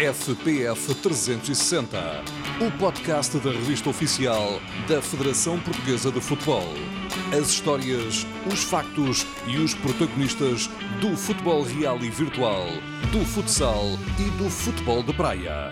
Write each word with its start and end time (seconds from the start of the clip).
FPF 0.00 0.94
360, 0.94 1.98
o 2.66 2.78
podcast 2.78 3.38
da 3.38 3.50
revista 3.50 3.90
oficial 3.90 4.58
da 4.88 5.02
Federação 5.02 5.60
Portuguesa 5.60 6.10
de 6.10 6.22
Futebol. 6.22 6.64
As 7.38 7.50
histórias, 7.50 8.24
os 8.50 8.64
factos 8.64 9.26
e 9.46 9.58
os 9.58 9.74
protagonistas 9.74 10.68
do 11.02 11.14
futebol 11.14 11.62
real 11.62 11.98
e 11.98 12.08
virtual, 12.08 12.64
do 13.12 13.26
futsal 13.26 13.84
e 14.18 14.42
do 14.42 14.48
futebol 14.48 15.02
de 15.02 15.12
praia. 15.12 15.70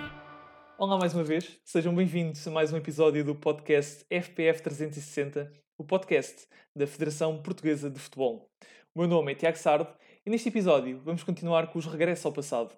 Olá 0.76 0.98
mais 0.98 1.14
uma 1.14 1.24
vez, 1.24 1.58
sejam 1.64 1.94
bem-vindos 1.94 2.46
a 2.46 2.50
mais 2.50 2.70
um 2.70 2.76
episódio 2.76 3.24
do 3.24 3.34
podcast 3.34 4.04
FPF 4.10 4.60
360, 4.60 5.50
o 5.78 5.84
podcast 5.84 6.46
da 6.76 6.86
Federação 6.86 7.40
Portuguesa 7.42 7.88
de 7.88 7.98
Futebol. 7.98 8.50
O 8.94 9.00
meu 9.00 9.08
nome 9.08 9.32
é 9.32 9.34
Tiago 9.34 9.56
Sardo 9.56 9.88
e 10.26 10.28
neste 10.28 10.50
episódio 10.50 11.00
vamos 11.02 11.22
continuar 11.22 11.68
com 11.68 11.78
os 11.78 11.86
regressos 11.86 12.26
ao 12.26 12.32
passado. 12.32 12.76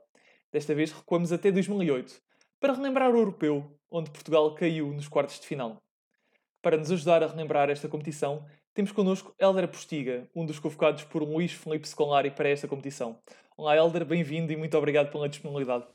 Desta 0.53 0.75
vez 0.75 0.91
recuamos 0.91 1.31
até 1.33 1.53
2008, 1.53 2.21
para 2.59 2.73
relembrar 2.73 3.15
o 3.15 3.19
europeu, 3.19 3.65
onde 3.89 4.11
Portugal 4.11 4.53
caiu 4.57 4.93
nos 4.93 5.07
quartos 5.07 5.39
de 5.39 5.47
final. 5.47 5.81
Para 6.61 6.77
nos 6.77 6.91
ajudar 6.91 7.23
a 7.23 7.29
relembrar 7.29 7.71
esta 7.71 7.89
competição, 7.89 8.45
temos 8.75 8.91
connosco 8.91 9.33
Helder 9.39 9.69
Postiga, 9.69 10.29
um 10.35 10.45
dos 10.45 10.59
convocados 10.59 11.05
por 11.05 11.23
Luís 11.23 11.53
Felipe 11.53 11.89
Scolari 11.89 12.33
para 12.33 12.49
esta 12.49 12.67
competição. 12.67 13.17
Olá 13.57 13.77
Helder, 13.77 14.05
bem-vindo 14.05 14.53
e 14.53 14.57
muito 14.57 14.77
obrigado 14.77 15.13
pela 15.13 15.29
disponibilidade. 15.29 15.87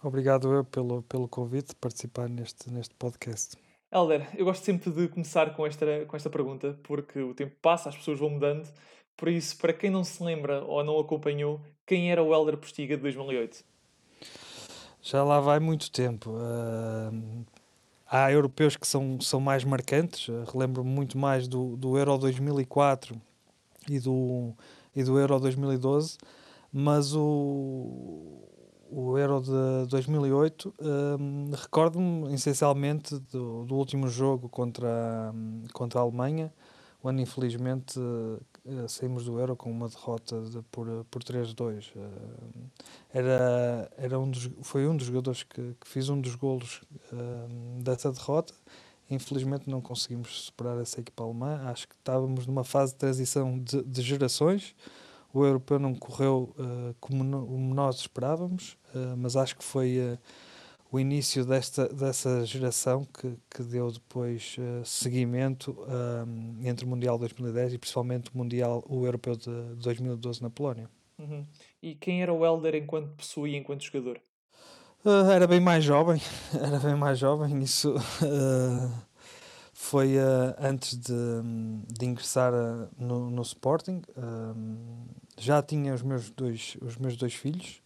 Obrigado 0.00 0.54
eu 0.54 0.64
pelo, 0.64 1.02
pelo 1.02 1.26
convite 1.26 1.70
de 1.70 1.74
participar 1.74 2.28
neste, 2.28 2.70
neste 2.70 2.94
podcast. 2.94 3.56
Helder, 3.90 4.28
eu 4.38 4.44
gosto 4.44 4.62
sempre 4.62 4.92
de 4.92 5.08
começar 5.08 5.52
com 5.56 5.66
esta, 5.66 6.06
com 6.06 6.16
esta 6.16 6.30
pergunta, 6.30 6.78
porque 6.84 7.18
o 7.18 7.34
tempo 7.34 7.56
passa, 7.60 7.88
as 7.88 7.96
pessoas 7.96 8.20
vão 8.20 8.30
mudando. 8.30 8.72
Por 9.16 9.28
isso, 9.28 9.58
para 9.58 9.72
quem 9.72 9.90
não 9.90 10.04
se 10.04 10.22
lembra 10.22 10.62
ou 10.62 10.84
não 10.84 10.96
acompanhou, 11.00 11.60
quem 11.84 12.12
era 12.12 12.22
o 12.22 12.32
Helder 12.32 12.56
Postiga 12.56 12.96
de 12.96 13.02
2008? 13.02 13.68
Já 15.02 15.24
lá 15.24 15.40
vai 15.40 15.58
muito 15.58 15.90
tempo. 15.90 16.30
Uh, 16.30 17.44
há 18.06 18.30
europeus 18.30 18.76
que 18.76 18.86
são, 18.86 19.20
são 19.20 19.40
mais 19.40 19.64
marcantes. 19.64 20.28
Uh, 20.28 20.44
Relembro-me 20.52 20.90
muito 20.90 21.16
mais 21.16 21.48
do, 21.48 21.76
do 21.76 21.96
Euro 21.96 22.18
2004 22.18 23.20
e 23.88 23.98
do, 23.98 24.52
e 24.94 25.02
do 25.02 25.18
Euro 25.18 25.40
2012, 25.40 26.18
mas 26.72 27.14
o, 27.14 28.44
o 28.90 29.16
Euro 29.16 29.40
de 29.40 29.88
2008 29.88 30.74
um, 31.18 31.50
recordo-me 31.52 32.34
essencialmente 32.34 33.18
do, 33.32 33.64
do 33.64 33.74
último 33.74 34.08
jogo 34.08 34.48
contra, 34.48 35.32
contra 35.72 36.00
a 36.00 36.02
Alemanha, 36.02 36.52
onde 37.02 37.22
infelizmente 37.22 37.98
saímos 38.88 39.24
do 39.24 39.38
Euro 39.38 39.56
com 39.56 39.70
uma 39.70 39.88
derrota 39.88 40.40
de, 40.42 40.62
por, 40.70 40.86
por 41.10 41.22
3-2. 41.22 41.90
Uh, 41.94 42.00
era, 43.12 43.90
era 43.96 44.18
um 44.18 44.30
dos, 44.30 44.50
foi 44.62 44.86
um 44.86 44.96
dos 44.96 45.06
jogadores 45.06 45.42
que, 45.42 45.74
que 45.80 45.88
fiz 45.88 46.08
um 46.08 46.20
dos 46.20 46.34
golos 46.34 46.82
dessa 47.82 48.12
derrota. 48.12 48.54
Infelizmente 49.10 49.68
não 49.68 49.80
conseguimos 49.80 50.44
superar 50.44 50.80
essa 50.80 51.00
equipa 51.00 51.24
alemã. 51.24 51.62
Acho 51.64 51.88
que 51.88 51.94
estávamos 51.94 52.46
numa 52.46 52.64
fase 52.64 52.92
de 52.92 52.98
transição 52.98 53.58
de, 53.58 53.82
de 53.82 54.02
gerações. 54.02 54.74
O 55.32 55.44
europeu 55.44 55.78
não 55.78 55.94
correu 55.94 56.54
como, 57.00 57.46
como, 57.46 57.74
nós 57.74 57.96
esperávamos, 57.96 58.76
mas 59.16 59.36
acho 59.36 59.56
que 59.56 59.64
foi 59.64 60.18
o 60.92 60.98
início 60.98 61.44
desta, 61.44 61.88
dessa 61.88 62.44
geração 62.44 63.04
que, 63.04 63.34
que 63.48 63.62
deu 63.62 63.92
depois 63.92 64.56
uh, 64.58 64.84
seguimento 64.84 65.76
um, 65.86 66.66
entre 66.66 66.84
o 66.84 66.88
Mundial 66.88 67.16
2010 67.16 67.74
e 67.74 67.78
principalmente 67.78 68.30
o 68.34 68.38
Mundial 68.38 68.84
o 68.88 69.06
Europeu 69.06 69.36
de 69.36 69.50
2012 69.76 70.42
na 70.42 70.50
Polónia. 70.50 70.90
Uhum. 71.16 71.46
E 71.80 71.94
quem 71.94 72.22
era 72.22 72.32
o 72.32 72.44
Helder 72.44 72.74
enquanto 72.74 73.14
pessoa 73.14 73.48
e 73.48 73.54
enquanto 73.54 73.84
jogador? 73.84 74.20
Uh, 75.04 75.30
era 75.30 75.46
bem 75.46 75.60
mais 75.60 75.84
jovem, 75.84 76.20
era 76.52 76.78
bem 76.80 76.96
mais 76.96 77.18
jovem, 77.18 77.62
isso 77.62 77.94
uh, 77.94 78.92
foi 79.72 80.16
antes 80.58 80.98
de, 80.98 81.14
de 81.86 82.04
ingressar 82.04 82.52
no, 82.98 83.30
no 83.30 83.42
Sporting. 83.42 84.02
já 85.38 85.62
tinha 85.62 85.94
os 85.94 86.02
meus 86.02 86.30
dois, 86.30 86.76
os 86.82 86.98
meus 86.98 87.16
dois 87.16 87.32
filhos, 87.32 87.79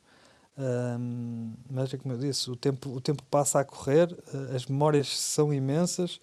um, 0.57 1.53
mas 1.69 1.93
é 1.93 1.97
como 1.97 2.15
eu 2.15 2.19
disse, 2.19 2.51
o 2.51 2.55
tempo, 2.55 2.91
o 2.91 3.01
tempo 3.01 3.23
passa 3.25 3.61
a 3.61 3.65
correr, 3.65 4.13
uh, 4.13 4.55
as 4.55 4.67
memórias 4.67 5.09
são 5.09 5.53
imensas, 5.53 6.21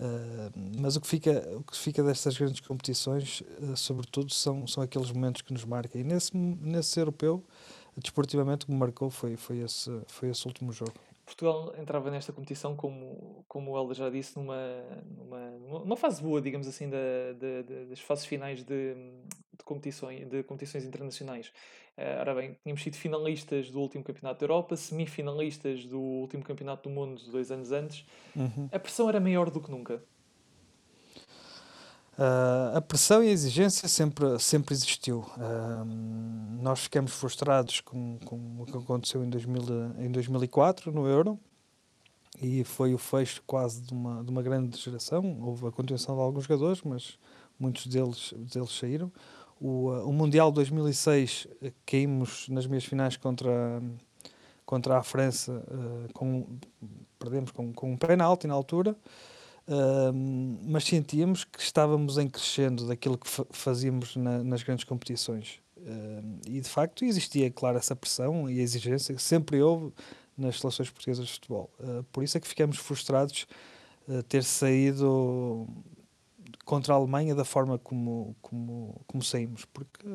uh, 0.00 0.50
mas 0.78 0.96
o 0.96 1.00
que, 1.00 1.06
fica, 1.06 1.46
o 1.56 1.62
que 1.62 1.76
fica 1.76 2.02
destas 2.02 2.38
grandes 2.38 2.60
competições, 2.60 3.42
uh, 3.60 3.76
sobretudo, 3.76 4.32
são, 4.32 4.66
são 4.66 4.82
aqueles 4.82 5.10
momentos 5.10 5.42
que 5.42 5.52
nos 5.52 5.64
marcam. 5.64 6.00
E 6.00 6.04
nesse, 6.04 6.34
nesse 6.36 6.98
europeu, 6.98 7.44
desportivamente, 7.96 8.64
o 8.64 8.66
que 8.66 8.72
me 8.72 8.78
marcou 8.78 9.10
foi, 9.10 9.36
foi, 9.36 9.58
esse, 9.58 9.90
foi 10.06 10.30
esse 10.30 10.46
último 10.46 10.72
jogo. 10.72 10.94
Portugal 11.26 11.74
entrava 11.76 12.08
nesta 12.08 12.32
competição, 12.32 12.76
como, 12.76 13.44
como 13.48 13.72
o 13.72 13.76
Helder 13.76 13.96
já 13.96 14.08
disse, 14.08 14.38
numa, 14.38 14.56
numa, 15.18 15.50
numa 15.80 15.96
fase 15.96 16.22
boa, 16.22 16.40
digamos 16.40 16.68
assim, 16.68 16.88
da, 16.88 16.96
da, 17.32 17.84
das 17.88 17.98
fases 18.00 18.24
finais 18.24 18.62
de, 18.62 18.94
de, 18.94 19.64
competições, 19.64 20.24
de 20.28 20.44
competições 20.44 20.84
internacionais. 20.84 21.48
Uh, 21.98 22.20
ora 22.20 22.34
bem, 22.34 22.56
tínhamos 22.62 22.80
sido 22.80 22.94
finalistas 22.94 23.70
do 23.72 23.80
último 23.80 24.04
Campeonato 24.04 24.38
da 24.38 24.44
Europa, 24.44 24.76
semifinalistas 24.76 25.84
do 25.84 25.98
último 25.98 26.44
Campeonato 26.44 26.88
do 26.88 26.94
Mundo 26.94 27.20
dois 27.32 27.50
anos 27.50 27.72
antes. 27.72 28.06
Uhum. 28.36 28.68
A 28.70 28.78
pressão 28.78 29.08
era 29.08 29.18
maior 29.18 29.50
do 29.50 29.60
que 29.60 29.70
nunca. 29.70 30.00
Uh, 32.18 32.74
a 32.74 32.80
pressão 32.80 33.22
e 33.22 33.28
a 33.28 33.30
exigência 33.30 33.86
sempre, 33.88 34.38
sempre 34.38 34.72
existiu. 34.72 35.18
Uh, 35.36 35.84
nós 36.62 36.80
ficamos 36.80 37.12
frustrados 37.12 37.82
com, 37.82 38.18
com 38.24 38.56
o 38.58 38.64
que 38.64 38.76
aconteceu 38.76 39.22
em, 39.22 39.28
2000, 39.28 39.62
em 39.98 40.10
2004 40.10 40.90
no 40.90 41.06
Euro 41.06 41.38
e 42.40 42.64
foi 42.64 42.94
o 42.94 42.98
fecho 42.98 43.42
quase 43.46 43.82
de 43.82 43.92
uma, 43.92 44.24
de 44.24 44.30
uma 44.30 44.42
grande 44.42 44.78
geração. 44.78 45.38
Houve 45.42 45.66
a 45.66 45.70
continuação 45.70 46.16
de 46.16 46.22
alguns 46.22 46.44
jogadores, 46.44 46.80
mas 46.82 47.18
muitos 47.58 47.86
deles, 47.86 48.32
deles 48.34 48.70
saíram. 48.70 49.12
O, 49.60 49.90
uh, 49.90 50.08
o 50.08 50.12
Mundial 50.12 50.50
2006 50.50 51.48
caímos 51.84 52.48
nas 52.48 52.66
meias 52.66 52.86
finais 52.86 53.18
contra, 53.18 53.82
contra 54.64 54.96
a 54.96 55.02
França, 55.02 55.62
com, 56.14 56.46
perdemos 57.18 57.50
com, 57.50 57.74
com 57.74 57.92
um 57.92 57.96
penalti 57.98 58.46
na 58.46 58.54
altura. 58.54 58.96
Mas 60.62 60.84
sentíamos 60.84 61.44
que 61.44 61.60
estávamos 61.60 62.18
em 62.18 62.28
crescendo 62.28 62.86
daquilo 62.86 63.18
que 63.18 63.28
fa 63.28 63.44
fazíamos 63.50 64.14
na, 64.16 64.42
nas 64.42 64.62
grandes 64.62 64.84
competições. 64.84 65.60
Uh, 65.86 66.40
e 66.48 66.60
de 66.60 66.68
facto 66.68 67.04
existia, 67.04 67.50
claro, 67.50 67.78
essa 67.78 67.94
pressão 67.94 68.50
e 68.50 68.58
a 68.58 68.62
exigência 68.62 69.14
que 69.14 69.22
sempre 69.22 69.62
houve 69.62 69.92
nas 70.36 70.58
seleções 70.58 70.90
portuguesas 70.90 71.26
de 71.26 71.32
futebol. 71.32 71.70
Uh, 71.78 72.02
por 72.04 72.24
isso 72.24 72.36
é 72.36 72.40
que 72.40 72.48
ficamos 72.48 72.78
frustrados 72.78 73.46
uh, 74.08 74.22
ter 74.24 74.42
saído 74.42 75.68
contra 76.64 76.92
a 76.92 76.96
Alemanha 76.96 77.34
da 77.34 77.44
forma 77.44 77.78
como, 77.78 78.34
como, 78.42 79.00
como 79.06 79.22
saímos, 79.22 79.64
porque 79.66 80.08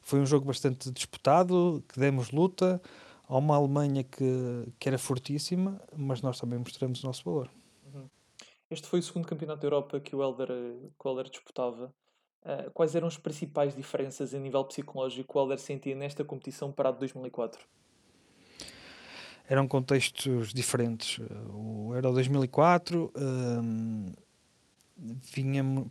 foi 0.00 0.20
um 0.20 0.26
jogo 0.26 0.46
bastante 0.46 0.90
disputado, 0.92 1.82
que 1.88 1.98
demos 1.98 2.30
luta 2.30 2.80
a 3.28 3.36
uma 3.36 3.56
Alemanha 3.56 4.04
que, 4.04 4.68
que 4.78 4.88
era 4.88 4.98
fortíssima, 4.98 5.80
mas 5.96 6.22
nós 6.22 6.38
também 6.38 6.58
mostramos 6.58 7.02
o 7.02 7.06
nosso 7.06 7.24
valor. 7.24 7.50
Este 8.70 8.86
foi 8.86 9.00
o 9.00 9.02
segundo 9.02 9.26
campeonato 9.26 9.60
da 9.60 9.66
Europa 9.66 9.98
que 9.98 10.14
o 10.14 10.22
Helder, 10.22 10.46
que 10.46 11.06
o 11.06 11.08
Helder 11.08 11.28
disputava. 11.28 11.92
Uh, 12.42 12.70
quais 12.72 12.94
eram 12.94 13.08
as 13.08 13.18
principais 13.18 13.74
diferenças 13.74 14.32
a 14.32 14.38
nível 14.38 14.64
psicológico 14.64 15.32
que 15.32 15.38
o 15.38 15.42
Helder 15.42 15.58
sentia 15.58 15.94
nesta 15.94 16.24
competição 16.24 16.70
para 16.70 16.88
a 16.88 16.92
de 16.92 17.00
2004? 17.00 17.66
Eram 19.48 19.66
contextos 19.66 20.54
diferentes. 20.54 21.18
O 21.52 21.92
Euro 21.94 22.12
2004 22.12 23.12
um. 23.16 24.12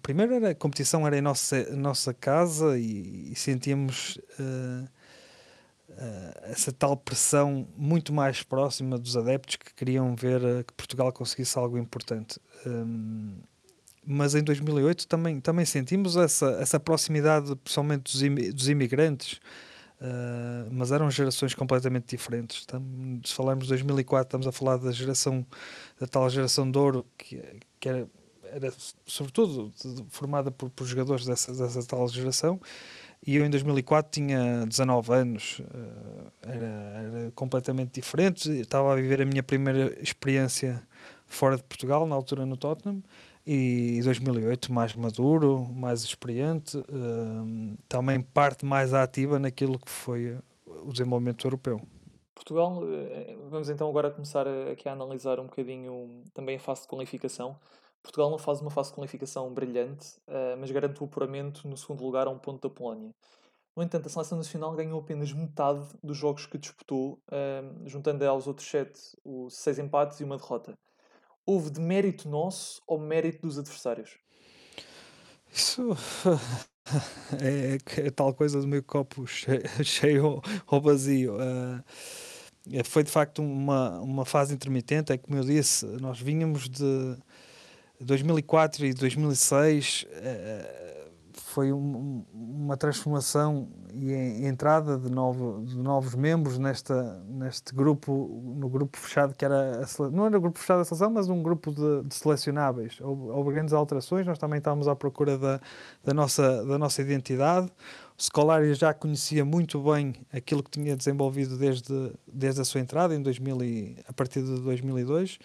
Primeiro 0.02 0.36
era, 0.36 0.52
a 0.52 0.56
competição 0.56 1.06
era 1.06 1.18
em 1.18 1.22
nossa, 1.22 1.76
nossa 1.76 2.14
casa 2.14 2.80
e, 2.80 3.32
e 3.32 3.36
sentíamos. 3.36 4.18
Uh, 4.40 4.88
essa 6.44 6.72
tal 6.72 6.96
pressão 6.96 7.68
muito 7.76 8.14
mais 8.14 8.42
próxima 8.42 8.98
dos 8.98 9.18
adeptos 9.18 9.58
que 9.58 9.74
queriam 9.74 10.16
ver 10.16 10.42
uh, 10.42 10.64
que 10.64 10.74
Portugal 10.74 11.12
conseguisse 11.12 11.58
algo 11.58 11.78
importante. 11.78 12.40
Um, 12.66 13.38
mas 14.06 14.34
em 14.34 14.44
2008 14.44 15.08
também, 15.08 15.40
também 15.40 15.66
sentimos 15.66 16.16
essa, 16.16 16.52
essa 16.60 16.80
proximidade, 16.80 17.56
principalmente 17.58 18.04
dos, 18.04 18.24
im 18.24 18.36
dos 18.52 18.70
imigrantes, 18.70 19.40
uh, 20.02 20.68
mas 20.72 20.92
eram 20.92 21.12
gerações 21.12 21.54
completamente 21.54 22.08
diferentes. 22.08 22.66
Se 23.26 23.34
falarmos 23.34 23.66
de 23.66 23.70
2004, 23.70 24.28
estamos 24.28 24.48
a 24.48 24.52
falar 24.52 24.78
da 24.78 24.92
geração, 24.92 25.46
da 26.00 26.08
tal 26.08 26.30
geração 26.30 26.70
de 26.70 26.78
ouro, 26.78 27.06
que, 27.18 27.44
que 27.80 27.90
era, 27.90 28.08
era 28.44 28.74
sobretudo 29.06 29.72
formada 30.10 30.50
por, 30.50 30.70
por 30.70 30.88
jogadores 30.88 31.26
dessa, 31.26 31.54
dessa 31.54 31.86
tal 31.86 32.08
geração, 32.08 32.60
e 33.26 33.36
eu 33.36 33.46
em 33.46 33.50
2004 33.50 34.12
tinha 34.12 34.66
19 34.66 35.14
anos, 35.14 35.62
eh, 35.62 36.32
era, 36.42 36.66
era 36.66 37.32
completamente 37.36 37.94
diferente. 38.00 38.50
Estava 38.50 38.94
a 38.94 38.96
viver 38.96 39.22
a 39.22 39.26
minha 39.26 39.44
primeira 39.44 40.02
experiência 40.02 40.82
fora 41.26 41.58
de 41.58 41.64
Portugal, 41.64 42.08
na 42.08 42.16
altura 42.16 42.46
no 42.46 42.56
Tottenham, 42.56 43.04
e 43.46 44.00
2008 44.04 44.72
mais 44.72 44.96
maduro, 44.96 45.68
mais 45.74 46.04
experiente, 46.04 46.78
eh, 46.78 47.76
também 47.90 48.22
parte 48.22 48.66
mais 48.66 48.94
ativa 48.94 49.38
naquilo 49.38 49.78
que 49.78 49.92
foi 49.92 50.38
o 50.66 50.92
desenvolvimento 50.92 51.46
europeu. 51.46 51.82
Portugal, 52.34 52.82
eh, 52.86 53.36
vamos 53.50 53.70
então 53.70 53.90
agora 53.90 54.10
começar 54.10 54.48
aqui 54.72 54.88
a 54.88 54.94
analisar 54.94 55.40
um 55.42 55.46
bocadinho 55.46 56.24
também 56.34 56.56
a 56.56 56.60
fase 56.60 56.84
de 56.84 56.88
qualificação. 56.88 57.58
Portugal 58.02 58.30
não 58.30 58.38
faz 58.38 58.62
uma 58.62 58.72
fase 58.72 58.90
de 58.90 58.96
qualificação 58.96 59.54
brilhante, 59.54 60.18
uh, 60.28 60.58
mas 60.60 60.72
garante 60.72 61.02
o 61.02 61.06
apuramento 61.06 61.68
no 61.68 61.78
segundo 61.78 62.04
lugar 62.04 62.28
a 62.28 62.30
um 62.30 62.40
ponto 62.40 62.68
da 62.68 62.74
Polónia. 62.74 63.14
No 63.76 63.84
entanto, 63.84 64.08
a 64.08 64.10
seleção 64.10 64.38
nacional 64.38 64.74
ganhou 64.74 65.00
apenas 65.00 65.32
metade 65.32 65.88
dos 66.04 66.18
jogos 66.18 66.46
que 66.46 66.58
disputou, 66.58 67.22
uh, 67.32 67.88
juntando 67.88 68.26
aos 68.28 68.48
outros 68.48 68.68
sete 68.68 69.00
os 69.24 69.56
seis 69.56 69.80
empates 69.80 70.20
e 70.20 70.24
uma 70.24 70.38
derrota. 70.38 70.78
Houve 71.46 71.70
de 71.70 71.80
mérito 71.80 72.28
nosso 72.28 72.82
ou 72.86 73.00
mérito 73.00 73.42
dos 73.42 73.58
adversários? 73.58 74.18
Isso 75.52 75.92
é, 77.42 77.78
é, 78.02 78.12
tal 78.12 78.34
coisa 78.34 78.62
do 78.62 78.68
meu 78.68 78.84
copo 78.84 79.26
cheio, 79.84 80.42
ou 80.68 80.82
vazio. 80.82 81.36
Uh, 81.36 82.84
foi 82.84 83.04
de 83.04 83.12
facto 83.12 83.42
uma, 83.42 84.00
uma 84.00 84.26
fase 84.26 84.54
intermitente, 84.54 85.12
é 85.12 85.18
como 85.18 85.38
eu 85.38 85.44
disse, 85.44 85.86
nós 85.86 86.20
vínhamos 86.20 86.70
de 86.70 87.18
2004 88.00 88.86
e 88.86 88.94
2006 88.94 90.06
eh, 90.12 90.90
foi 91.34 91.74
um, 91.74 92.24
uma 92.34 92.78
transformação 92.78 93.68
e 93.92 94.46
entrada 94.46 94.98
de, 94.98 95.10
novo, 95.10 95.64
de 95.66 95.78
novos 95.78 96.14
membros 96.16 96.58
nesta, 96.58 97.22
neste 97.28 97.74
grupo, 97.74 98.42
no 98.56 98.70
grupo 98.70 98.98
fechado 98.98 99.34
que 99.34 99.44
era, 99.44 99.82
a, 99.84 100.10
não 100.10 100.28
era 100.28 100.38
o 100.38 100.42
grupo 100.42 100.60
fechado 100.60 100.78
da 100.78 100.86
seleção, 100.86 101.10
mas 101.10 101.28
um 101.28 101.42
grupo 101.42 101.72
de, 101.72 102.08
de 102.08 102.16
selecionáveis. 102.16 103.00
Houve, 103.02 103.24
houve, 103.32 103.52
grandes 103.52 103.74
alterações, 103.74 104.26
nós 104.26 104.38
também 104.38 104.60
estávamos 104.60 104.88
à 104.88 104.96
procura 104.96 105.38
da, 105.38 105.60
da, 106.04 106.14
nossa, 106.14 106.64
da 106.66 106.78
nossa 106.78 107.02
identidade. 107.02 107.68
O 108.18 108.24
Scolari 108.24 108.74
já 108.76 108.94
conhecia 108.94 109.44
muito 109.44 109.82
bem 109.82 110.14
aquilo 110.32 110.62
que 110.64 110.70
tinha 110.70 110.96
desenvolvido 110.96 111.58
desde, 111.58 112.14
desde 112.32 112.62
a 112.62 112.66
sua 112.66 112.80
entrada, 112.80 113.16
em 113.16 113.22
2000 113.22 113.64
e, 113.64 113.98
a 114.08 114.14
partir 114.14 114.44
de 114.44 114.62
2002. 114.62 115.36
Uh, 115.36 115.40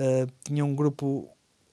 eh, 0.00 0.26
tinha 0.44 0.64
um 0.64 0.74
grupo 0.74 1.28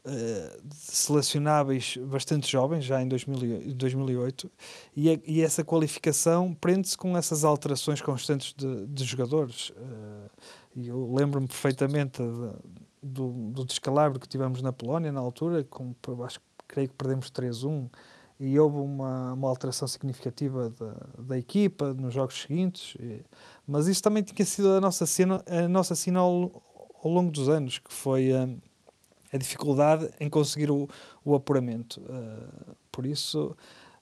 uh, 0.06 0.62
selecionáveis 0.74 1.98
bastante 1.98 2.52
jovens, 2.52 2.86
já 2.86 3.02
em 3.02 3.08
2000, 3.08 3.74
2008, 3.74 4.52
e, 4.96 5.10
a, 5.10 5.20
e 5.26 5.42
essa 5.42 5.64
qualificação 5.64 6.54
prende-se 6.54 6.98
com 6.98 7.18
essas 7.18 7.44
alterações 7.44 8.02
constantes 8.02 8.54
de, 8.54 8.88
de 8.88 9.04
jogadores. 9.04 9.70
Uh, 9.70 10.30
eu 10.76 11.14
lembro-me 11.14 11.48
perfeitamente 11.48 12.22
de, 12.22 12.52
do, 13.02 13.32
do 13.52 13.66
descalabro 13.66 14.20
que 14.20 14.28
tivemos 14.28 14.62
na 14.62 14.74
Polónia 14.74 15.12
na 15.12 15.20
altura, 15.20 15.64
com, 15.64 15.96
acho 16.24 16.40
creio 16.68 16.90
que 16.90 16.96
perdemos 16.96 17.30
3-1 17.32 17.90
e 18.40 18.60
houve 18.60 18.78
uma, 18.78 19.34
uma 19.34 19.48
alteração 19.48 19.88
significativa 19.88 20.70
da, 20.70 20.96
da 21.18 21.38
equipa 21.38 21.94
nos 21.94 22.14
jogos 22.14 22.42
seguintes, 22.42 22.96
e, 23.00 23.24
mas 23.66 23.88
isso 23.88 24.04
também 24.04 24.24
tinha 24.24 24.46
sido 24.46 24.70
a 24.74 24.82
nossa 24.82 25.06
cena, 25.06 25.42
a 25.48 25.68
nossa 25.70 25.96
cena 25.96 26.20
ao, 26.20 26.62
ao 27.02 27.10
longo 27.10 27.32
dos 27.32 27.48
anos, 27.48 27.80
que 27.80 27.94
foi 27.94 28.34
uh, 28.34 28.62
a 29.36 29.38
dificuldade 29.38 30.10
em 30.20 30.30
conseguir 30.30 30.72
o, 30.72 30.90
o 31.24 31.36
apuramento. 31.36 32.02
Uh, 32.02 32.76
por 32.92 33.06
isso, 33.06 33.56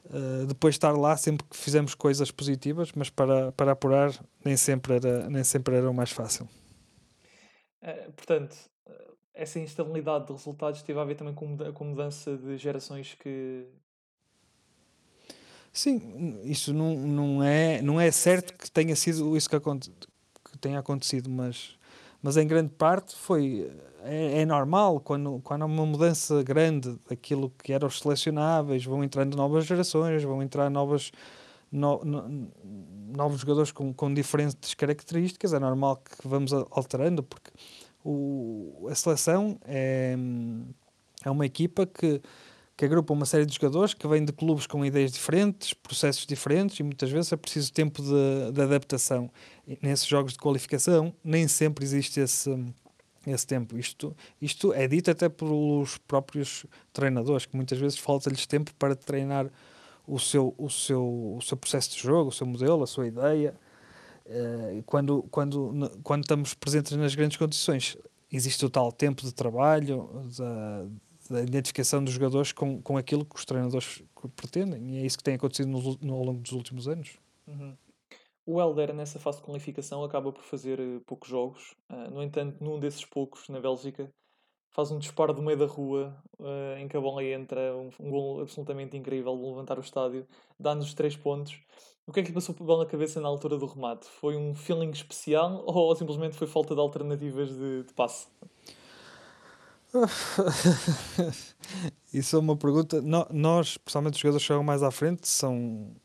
uh, 0.05 0.45
depois 0.45 0.75
de 0.75 0.77
estar 0.77 0.91
lá, 0.91 1.17
sempre 1.17 1.45
que 1.49 1.57
fizemos 1.57 1.95
coisas 1.95 2.29
positivas, 2.29 2.91
mas 2.95 3.09
para, 3.09 3.51
para 3.51 3.71
apurar 3.71 4.11
nem 4.45 4.55
sempre 4.55 4.95
era, 4.95 5.29
nem 5.29 5.43
sempre 5.43 5.75
era 5.75 5.89
o 5.89 5.93
mais 5.93 6.11
fácil. 6.11 6.47
Uh, 7.81 8.11
portanto, 8.13 8.55
essa 9.33 9.59
instabilidade 9.59 10.27
de 10.27 10.33
resultados 10.33 10.83
teve 10.83 10.99
a 10.99 11.03
ver 11.03 11.15
também 11.15 11.33
com, 11.33 11.57
com 11.73 11.83
mudança 11.85 12.37
de 12.37 12.57
gerações 12.57 13.15
que. 13.19 13.65
Sim, 15.71 16.39
isso 16.43 16.71
não, 16.71 16.95
não, 16.95 17.43
é, 17.43 17.81
não 17.81 17.99
é 17.99 18.11
certo 18.11 18.53
que 18.53 18.69
tenha 18.69 18.95
sido 18.95 19.35
isso 19.35 19.49
que, 19.49 19.55
aconte, 19.55 19.91
que 20.45 20.57
tenha 20.59 20.77
acontecido, 20.77 21.31
mas, 21.31 21.75
mas 22.21 22.37
em 22.37 22.45
grande 22.45 22.69
parte 22.75 23.15
foi 23.15 23.71
é, 24.03 24.41
é, 24.41 24.45
normal 24.45 24.99
quando, 24.99 25.39
quando 25.43 25.63
há 25.63 25.65
uma 25.65 25.85
mudança 25.85 26.43
grande 26.43 26.97
daquilo 27.09 27.51
que 27.63 27.73
eram 27.73 27.87
os 27.87 27.99
selecionáveis, 27.99 28.83
vão 28.85 29.03
entrando 29.03 29.35
novas 29.35 29.65
gerações, 29.65 30.23
vão 30.23 30.41
entrar 30.41 30.69
novas, 30.69 31.11
no, 31.71 32.03
no, 32.03 32.51
novos 33.15 33.41
jogadores 33.41 33.71
com, 33.71 33.93
com 33.93 34.13
diferentes 34.13 34.73
características, 34.73 35.53
é 35.53 35.59
normal 35.59 35.97
que 35.97 36.27
vamos 36.27 36.51
alterando, 36.53 37.23
porque 37.23 37.51
o, 38.03 38.87
a 38.89 38.95
seleção 38.95 39.57
é, 39.65 40.15
é 41.23 41.29
uma 41.29 41.45
equipa 41.45 41.85
que, 41.85 42.21
que 42.75 42.85
agrupa 42.85 43.13
uma 43.13 43.25
série 43.25 43.45
de 43.45 43.53
jogadores 43.53 43.93
que 43.93 44.07
vêm 44.07 44.25
de 44.25 44.33
clubes 44.33 44.67
com 44.67 44.85
ideias 44.85 45.11
diferentes, 45.11 45.73
processos 45.73 46.25
diferentes 46.25 46.79
e 46.79 46.83
muitas 46.83 47.09
vezes 47.09 47.31
é 47.31 47.37
preciso 47.37 47.71
tempo 47.71 48.01
de, 48.01 48.51
de 48.51 48.61
adaptação. 48.61 49.31
E 49.67 49.77
nesses 49.81 50.07
jogos 50.07 50.33
de 50.33 50.39
qualificação 50.39 51.13
nem 51.23 51.47
sempre 51.47 51.85
existe 51.85 52.19
esse 52.19 52.49
esse 53.25 53.45
tempo. 53.47 53.77
Isto, 53.77 54.15
isto 54.41 54.73
é 54.73 54.87
dito 54.87 55.11
até 55.11 55.29
pelos 55.29 55.97
próprios 55.99 56.65
treinadores, 56.91 57.45
que 57.45 57.55
muitas 57.55 57.79
vezes 57.79 57.97
falta-lhes 57.97 58.45
tempo 58.45 58.73
para 58.75 58.95
treinar 58.95 59.49
o 60.07 60.19
seu, 60.19 60.53
o, 60.57 60.69
seu, 60.69 61.35
o 61.37 61.41
seu 61.41 61.55
processo 61.55 61.91
de 61.91 62.01
jogo, 62.01 62.29
o 62.29 62.33
seu 62.33 62.45
modelo, 62.45 62.83
a 62.83 62.87
sua 62.87 63.07
ideia. 63.07 63.55
Uh, 64.25 64.83
quando, 64.83 65.23
quando, 65.31 65.99
quando 66.01 66.23
estamos 66.23 66.53
presentes 66.53 66.91
nas 66.93 67.15
grandes 67.15 67.37
condições, 67.37 67.97
existe 68.31 68.65
o 68.65 68.69
tal 68.69 68.91
tempo 68.91 69.21
de 69.21 69.33
trabalho, 69.33 70.09
da, 70.37 70.85
da 71.29 71.43
identificação 71.43 72.03
dos 72.03 72.13
jogadores 72.13 72.51
com, 72.51 72.81
com 72.81 72.97
aquilo 72.97 73.25
que 73.25 73.35
os 73.35 73.45
treinadores 73.45 74.01
pretendem, 74.35 74.95
e 74.95 74.97
é 74.99 75.05
isso 75.05 75.17
que 75.17 75.23
tem 75.23 75.35
acontecido 75.35 75.67
no, 75.67 75.97
no 76.01 76.13
ao 76.13 76.23
longo 76.23 76.39
dos 76.39 76.51
últimos 76.51 76.87
anos. 76.87 77.11
Uhum. 77.47 77.73
O 78.45 78.59
Helder, 78.59 78.93
nessa 78.93 79.19
fase 79.19 79.37
de 79.37 79.43
qualificação, 79.43 80.03
acaba 80.03 80.31
por 80.31 80.43
fazer 80.43 80.79
uh, 80.79 81.01
poucos 81.05 81.29
jogos. 81.29 81.75
Uh, 81.89 82.11
no 82.11 82.21
entanto, 82.21 82.61
num 82.61 82.79
desses 82.79 83.05
poucos, 83.05 83.47
na 83.47 83.59
Bélgica, 83.59 84.11
faz 84.73 84.91
um 84.91 84.99
disparo 84.99 85.33
do 85.33 85.41
meio 85.41 85.57
da 85.57 85.65
rua 85.65 86.13
uh, 86.39 86.77
em 86.77 86.87
que 86.87 86.97
a 86.97 86.99
bola 87.01 87.23
entra, 87.23 87.75
um, 87.77 87.89
um 87.99 88.09
gol 88.09 88.41
absolutamente 88.41 88.97
incrível 88.97 89.37
de 89.37 89.43
levantar 89.43 89.77
o 89.77 89.81
estádio, 89.81 90.27
dá-nos 90.59 90.87
os 90.87 90.93
três 90.93 91.15
pontos. 91.15 91.57
O 92.05 92.11
que 92.11 92.19
é 92.19 92.23
que 92.23 92.29
lhe 92.29 92.35
passou 92.35 92.53
na 92.77 92.85
cabeça 92.85 93.21
na 93.21 93.29
altura 93.29 93.57
do 93.57 93.65
remate? 93.65 94.07
Foi 94.07 94.35
um 94.35 94.53
feeling 94.53 94.89
especial 94.89 95.63
ou 95.67 95.95
simplesmente 95.95 96.35
foi 96.35 96.47
falta 96.47 96.75
de 96.75 96.81
alternativas 96.81 97.49
de, 97.49 97.83
de 97.83 97.93
passe? 97.93 98.27
Isso 102.11 102.35
é 102.35 102.39
uma 102.39 102.57
pergunta. 102.57 102.99
No, 103.01 103.25
nós, 103.31 103.77
principalmente 103.77 104.15
os 104.15 104.19
jogadores 104.19 104.43
que 104.43 104.47
chegam 104.47 104.63
mais 104.63 104.81
à 104.83 104.91
frente, 104.91 105.27
são 105.27 105.95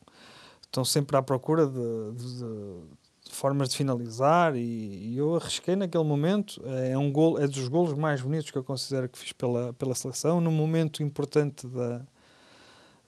estão 0.69 0.85
sempre 0.85 1.17
à 1.17 1.21
procura 1.21 1.67
de, 1.67 2.11
de, 2.13 2.39
de 3.25 3.31
formas 3.31 3.69
de 3.69 3.77
finalizar 3.77 4.55
e, 4.55 4.59
e, 5.13 5.17
eu 5.17 5.35
arrisquei 5.35 5.75
naquele 5.75 6.03
momento. 6.03 6.61
É 6.65 6.97
um 6.97 7.11
gol 7.11 7.39
é 7.39 7.47
dos 7.47 7.67
golos 7.67 7.93
mais 7.93 8.21
bonitos 8.21 8.51
que 8.51 8.57
eu 8.57 8.63
considero 8.63 9.09
que 9.09 9.17
fiz 9.17 9.33
pela 9.33 9.73
pela 9.73 9.95
seleção 9.95 10.39
num 10.39 10.51
momento 10.51 11.03
importante 11.03 11.67
da 11.67 12.01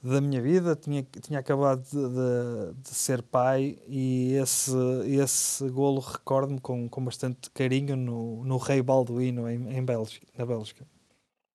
da 0.03 0.19
minha 0.19 0.41
vida. 0.41 0.75
Tinha 0.75 1.03
tinha 1.03 1.39
acabado 1.39 1.83
de, 1.83 1.91
de, 1.91 2.81
de 2.81 2.89
ser 2.89 3.21
pai 3.21 3.77
e 3.87 4.33
esse 4.33 4.71
esse 5.05 5.69
golo 5.69 5.99
recordo-me 6.01 6.59
com, 6.59 6.89
com 6.89 7.05
bastante 7.05 7.49
carinho 7.51 7.95
no, 7.95 8.43
no 8.43 8.57
Rei 8.57 8.81
Balduino 8.81 9.47
em, 9.49 9.77
em 9.77 9.85
Bélgica 9.85 10.27
na 10.37 10.45
Bélgica 10.45 10.85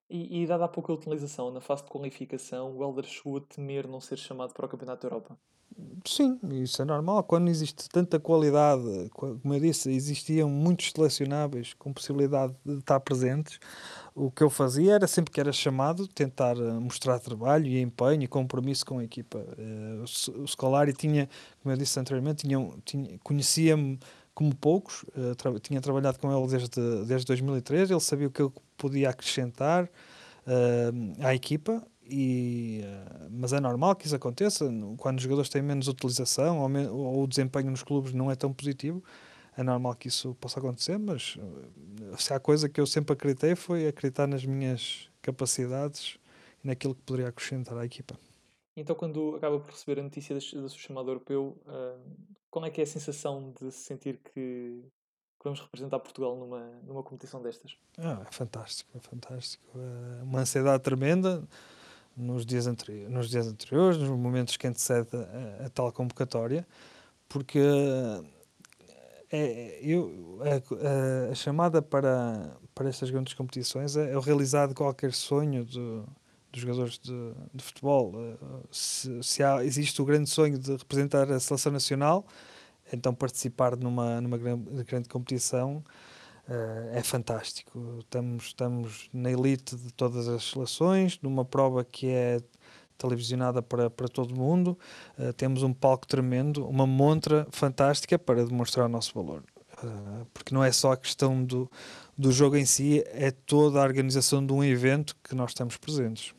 e, 0.09 0.43
e 0.43 0.47
dada 0.47 0.65
a 0.65 0.67
pouca 0.67 0.93
utilização 0.93 1.51
na 1.51 1.61
fase 1.61 1.83
de 1.83 1.89
qualificação 1.89 2.75
o 2.75 2.83
Helder 2.83 3.05
chegou 3.05 3.37
a 3.37 3.41
temer 3.41 3.87
não 3.87 4.01
ser 4.01 4.17
chamado 4.17 4.53
para 4.53 4.65
o 4.65 4.69
Campeonato 4.69 5.01
da 5.01 5.07
Europa 5.13 5.37
Sim, 6.05 6.39
isso 6.63 6.81
é 6.81 6.85
normal. 6.85 7.23
Quando 7.23 7.49
existe 7.49 7.87
tanta 7.89 8.19
qualidade, 8.19 9.09
como 9.11 9.53
eu 9.53 9.59
disse, 9.59 9.91
existiam 9.91 10.49
muitos 10.49 10.91
selecionáveis 10.91 11.73
com 11.73 11.93
possibilidade 11.93 12.55
de 12.65 12.79
estar 12.79 12.99
presentes. 12.99 13.59
O 14.15 14.31
que 14.31 14.41
eu 14.41 14.49
fazia 14.49 14.95
era 14.95 15.05
sempre 15.05 15.31
que 15.31 15.39
era 15.39 15.51
chamado 15.51 16.07
tentar 16.07 16.57
eh, 16.57 16.71
mostrar 16.79 17.19
trabalho 17.19 17.67
e 17.67 17.79
empenho 17.79 18.23
e 18.23 18.27
compromisso 18.27 18.85
com 18.85 18.99
a 18.99 19.03
equipa. 19.03 19.45
Eh, 19.57 20.03
o 20.39 20.47
Scolari 20.47 20.93
tinha, 20.93 21.29
como 21.61 21.73
eu 21.73 21.77
disse 21.77 21.99
anteriormente, 21.99 22.47
tinha, 22.47 22.69
tinha 22.83 23.19
conhecia-me 23.21 23.99
como 24.37 24.53
poucos, 24.53 25.03
tra 25.35 25.59
tinha 25.59 25.81
trabalhado 25.81 26.19
com 26.19 26.31
ele 26.31 26.47
desde, 26.47 27.05
desde 27.05 27.25
2003, 27.25 27.89
ele 27.89 27.99
sabia 27.99 28.27
o 28.27 28.29
que 28.29 28.43
eu 28.43 28.53
podia 28.77 29.09
acrescentar 29.09 29.85
uh, 29.85 31.25
à 31.25 31.33
equipa 31.33 31.83
e, 32.03 32.81
eh, 32.83 33.27
mas 33.31 33.51
é 33.51 33.59
normal 33.59 33.95
que 33.95 34.05
isso 34.05 34.15
aconteça 34.15 34.69
quando 34.97 35.17
os 35.17 35.23
jogadores 35.23 35.49
têm 35.49 35.63
menos 35.63 35.87
utilização 35.87 36.59
ou, 36.59 36.69
me, 36.69 36.85
ou, 36.85 37.23
o 37.23 37.27
desempenho 37.27 37.71
nos 37.71 37.81
clubes 37.81 38.13
não 38.13 38.29
é 38.29 38.35
tão 38.35 38.53
positivo. 38.53 39.03
É 39.57 39.63
normal 39.63 39.95
que 39.95 40.07
isso 40.07 40.35
possa 40.39 40.59
acontecer, 40.59 40.99
mas 40.99 41.35
se 42.19 42.31
há 42.31 42.39
coisa 42.39 42.69
que 42.69 42.79
eu 42.79 42.85
sempre 42.85 43.13
acreditei 43.13 43.55
foi 43.55 43.87
acreditar 43.87 44.27
nas 44.27 44.45
minhas 44.45 45.09
capacidades 45.19 46.19
e 46.63 46.67
naquilo 46.67 46.93
que 46.93 47.01
poderia 47.01 47.29
acrescentar 47.29 47.75
à 47.75 47.83
equipa. 47.83 48.15
Então, 48.77 48.95
quando 48.95 49.35
acaba 49.35 49.59
por 49.59 49.71
receber 49.71 49.99
a 49.99 50.03
notícia 50.03 50.35
do 50.35 50.39
seu 50.39 50.69
chamado 50.69 51.09
europeu, 51.09 51.57
uh, 51.65 51.99
qual 52.51 52.63
é 52.63 52.69
que 52.69 52.79
é 52.79 52.83
a 52.83 52.87
sensação 52.87 53.51
de 53.59 53.71
se 53.71 53.79
sentir 53.79 54.19
que, 54.19 54.83
que 55.39 55.43
vamos 55.43 55.59
representar 55.59 55.99
Portugal 55.99 56.37
numa, 56.37 56.63
numa 56.83 57.01
competição 57.01 57.41
destas? 57.41 57.75
Ah, 57.97 58.23
é 58.27 58.31
fantástico, 58.31 58.91
é 58.95 58.99
fantástico. 58.99 59.65
É 60.19 60.23
uma 60.23 60.41
ansiedade 60.41 60.83
tremenda 60.83 61.43
nos 62.15 62.45
dias, 62.45 62.67
anteri 62.67 63.07
nos 63.09 63.31
dias 63.31 63.47
anteriores, 63.47 63.97
nos 63.97 64.09
momentos 64.09 64.55
que 64.57 64.67
antecedem 64.67 65.21
a, 65.21 65.65
a, 65.65 65.69
tal 65.69 65.91
convocatória, 65.91 66.65
porque 67.27 67.59
é, 69.31 69.79
eu, 69.81 70.39
a, 70.41 71.31
a, 71.31 71.35
chamada 71.35 71.81
para, 71.81 72.55
para 72.75 72.89
estas 72.89 73.09
grandes 73.09 73.33
competições 73.33 73.97
é, 73.97 74.11
é 74.11 74.17
o 74.17 74.19
realizar 74.19 74.71
qualquer 74.75 75.13
sonho 75.13 75.65
de, 75.65 76.03
dos 76.57 76.61
jogadores 76.61 76.99
de, 76.99 77.33
de 77.53 77.63
futebol. 77.63 78.13
Eh, 78.15 78.37
se, 78.71 79.23
se 79.23 79.43
há, 79.43 79.63
existe 79.63 80.01
o 80.01 80.05
grande 80.05 80.29
sonho 80.29 80.57
de 80.57 80.71
representar 80.71 81.31
a 81.31 81.39
seleção 81.39 81.71
nacional, 81.71 82.25
então 82.91 83.13
participar 83.13 83.75
numa, 83.77 84.19
numa 84.19 84.37
grande, 84.37 84.83
grande 84.83 85.09
competição 85.09 85.83
uh, 86.47 86.95
é 86.95 87.03
fantástico. 87.03 87.97
Estamos, 87.99 88.45
estamos 88.45 89.09
na 89.13 89.31
elite 89.31 89.75
de 89.75 89.93
todas 89.93 90.27
as 90.27 90.43
seleções, 90.43 91.19
numa 91.21 91.45
prova 91.45 91.83
que 91.83 92.07
é 92.07 92.39
televisionada 92.97 93.61
para, 93.61 93.89
para 93.89 94.07
todo 94.07 94.33
mundo. 94.33 94.77
Uh, 95.17 95.33
temos 95.33 95.63
um 95.63 95.73
palco 95.73 96.07
tremendo, 96.07 96.65
uma 96.67 96.87
montra 96.87 97.45
fantástica 97.51 98.17
para 98.17 98.45
demonstrar 98.45 98.85
o 98.85 98.89
nosso 98.89 99.13
valor. 99.13 99.43
Uh, 99.83 100.25
porque 100.33 100.55
não 100.55 100.63
é 100.63 100.71
só 100.71 100.93
a 100.93 100.97
questão 100.97 101.43
do, 101.43 101.69
do 102.17 102.31
jogo 102.31 102.55
em 102.55 102.65
si, 102.65 103.03
é 103.07 103.29
toda 103.29 103.79
a 103.79 103.83
organização 103.83 104.43
de 104.43 104.51
um 104.51 104.63
evento 104.63 105.15
que 105.23 105.35
nós 105.35 105.51
estamos 105.51 105.77
presentes. 105.77 106.33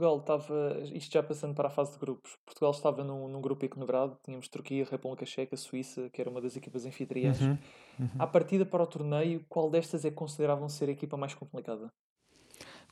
Portugal 0.00 0.18
estava, 0.18 0.80
isto 0.94 1.12
já 1.12 1.22
passando 1.22 1.54
para 1.54 1.68
a 1.68 1.70
fase 1.70 1.92
de 1.92 1.98
grupos, 1.98 2.36
Portugal 2.46 2.70
estava 2.70 3.04
num, 3.04 3.28
num 3.28 3.40
grupo 3.40 3.66
equilibrado, 3.66 4.16
tínhamos 4.24 4.48
Turquia, 4.48 4.86
República 4.90 5.26
Checa, 5.26 5.56
Suíça, 5.56 6.08
que 6.10 6.20
era 6.20 6.30
uma 6.30 6.40
das 6.40 6.56
equipas 6.56 6.86
anfitriãs. 6.86 7.38
Uhum, 7.40 7.58
uhum. 7.98 8.08
À 8.18 8.26
partida 8.26 8.64
para 8.64 8.82
o 8.82 8.86
torneio, 8.86 9.44
qual 9.46 9.68
destas 9.68 10.04
é 10.06 10.10
que 10.10 10.16
consideravam 10.16 10.68
ser 10.70 10.88
a 10.88 10.92
equipa 10.92 11.16
mais 11.16 11.34
complicada? 11.34 11.92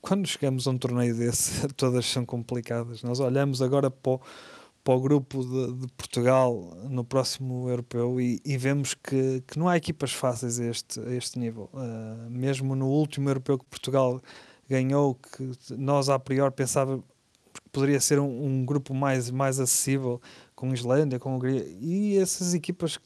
quando 0.01 0.29
chegamos 0.29 0.69
a 0.69 0.71
um 0.71 0.79
torneio 0.79 1.17
desse, 1.17 1.67
todas 1.75 2.07
são 2.07 2.25
complicadas. 2.25 3.03
Nós 3.03 3.19
olhamos 3.19 3.61
agora 3.61 3.91
para 3.91 4.13
o, 4.13 4.21
para 4.85 4.95
o 4.95 5.01
grupo 5.01 5.45
de, 5.45 5.73
de, 5.81 5.93
Portugal 5.95 6.55
no 6.89 7.03
próximo 7.03 7.69
europeu 7.69 8.21
e, 8.21 8.41
e, 8.45 8.57
vemos 8.57 8.95
que, 8.95 9.43
que 9.45 9.59
não 9.59 9.67
há 9.67 9.77
equipas 9.77 10.13
fáceis 10.13 10.61
a 10.61 10.67
este, 10.67 11.01
a 11.01 11.13
este 11.13 11.37
nível. 11.37 11.69
Uh, 11.75 12.31
mesmo 12.31 12.77
no 12.77 12.87
último 12.87 13.29
europeu 13.29 13.59
que 13.59 13.65
Portugal 13.65 14.23
ganhou, 14.69 15.15
que 15.15 15.51
nós 15.77 16.09
a 16.09 16.19
priori 16.19 16.53
pensávamos 16.53 17.05
que 17.53 17.61
poderia 17.73 18.01
ser 18.01 18.19
um, 18.19 18.47
um, 18.47 18.65
grupo 18.65 18.95
mais, 18.95 19.31
mais 19.31 19.59
acessível 19.59 20.21
com 20.55 20.73
Islândia, 20.73 21.19
com 21.19 21.37
Hungria, 21.37 21.67
e 21.81 22.17
essas 22.19 22.55
equipas 22.55 22.99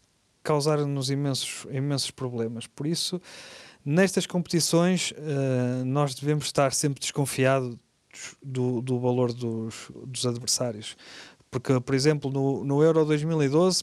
causaram-nos 0.43 1.11
imensos, 1.11 1.67
imensos 1.71 2.11
problemas. 2.11 2.67
Por 2.67 2.87
isso 2.87 3.21
Nestas 3.85 4.27
competições, 4.27 5.11
uh, 5.13 5.85
nós 5.85 6.15
devemos 6.15 6.45
estar 6.45 6.73
sempre 6.73 7.01
desconfiados 7.01 7.77
do, 8.41 8.81
do 8.81 9.01
valor 9.01 9.33
dos, 9.33 9.91
dos 10.07 10.25
adversários. 10.25 10.97
Porque, 11.51 11.81
por 11.81 11.95
exemplo, 11.95 12.31
no, 12.31 12.65
no 12.65 12.83
Euro 12.83 13.05
2012 13.05 13.83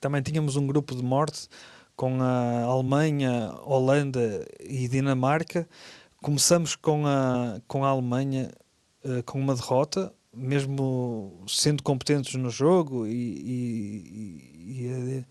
também 0.00 0.20
tínhamos 0.22 0.56
um 0.56 0.66
grupo 0.66 0.96
de 0.96 1.04
morte 1.04 1.46
com 1.94 2.20
a 2.20 2.62
Alemanha, 2.64 3.54
Holanda 3.64 4.44
e 4.58 4.88
Dinamarca. 4.88 5.68
Começamos 6.22 6.76
com 6.76 7.04
a, 7.04 7.60
com 7.66 7.84
a 7.84 7.88
Alemanha 7.88 8.48
uh, 9.04 9.24
com 9.24 9.40
uma 9.40 9.56
derrota, 9.56 10.14
mesmo 10.32 11.42
sendo 11.48 11.82
competentes 11.82 12.36
no 12.36 12.48
jogo 12.48 13.08
e, 13.08 13.10
e, 13.10 14.46
e, 14.54 14.84
e 14.84 15.24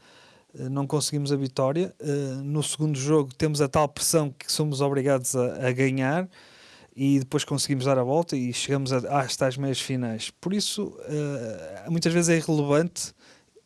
eh, 0.59 0.69
não 0.69 0.85
conseguimos 0.85 1.31
a 1.31 1.37
vitória. 1.37 1.95
Uh, 1.97 2.43
no 2.43 2.61
segundo 2.61 2.99
jogo 2.99 3.33
temos 3.33 3.61
a 3.61 3.69
tal 3.69 3.87
pressão 3.87 4.31
que 4.37 4.51
somos 4.51 4.81
obrigados 4.81 5.33
a, 5.33 5.69
a 5.69 5.71
ganhar 5.71 6.29
e 6.93 7.19
depois 7.19 7.45
conseguimos 7.45 7.85
dar 7.85 7.97
a 7.97 8.03
volta 8.03 8.35
e 8.35 8.51
chegamos 8.51 8.91
às 8.91 9.37
tais 9.37 9.55
meias 9.55 9.79
finais. 9.79 10.29
Por 10.41 10.53
isso, 10.53 10.87
uh, 10.87 11.89
muitas 11.89 12.11
vezes 12.11 12.27
é 12.27 12.35
irrelevante 12.35 13.13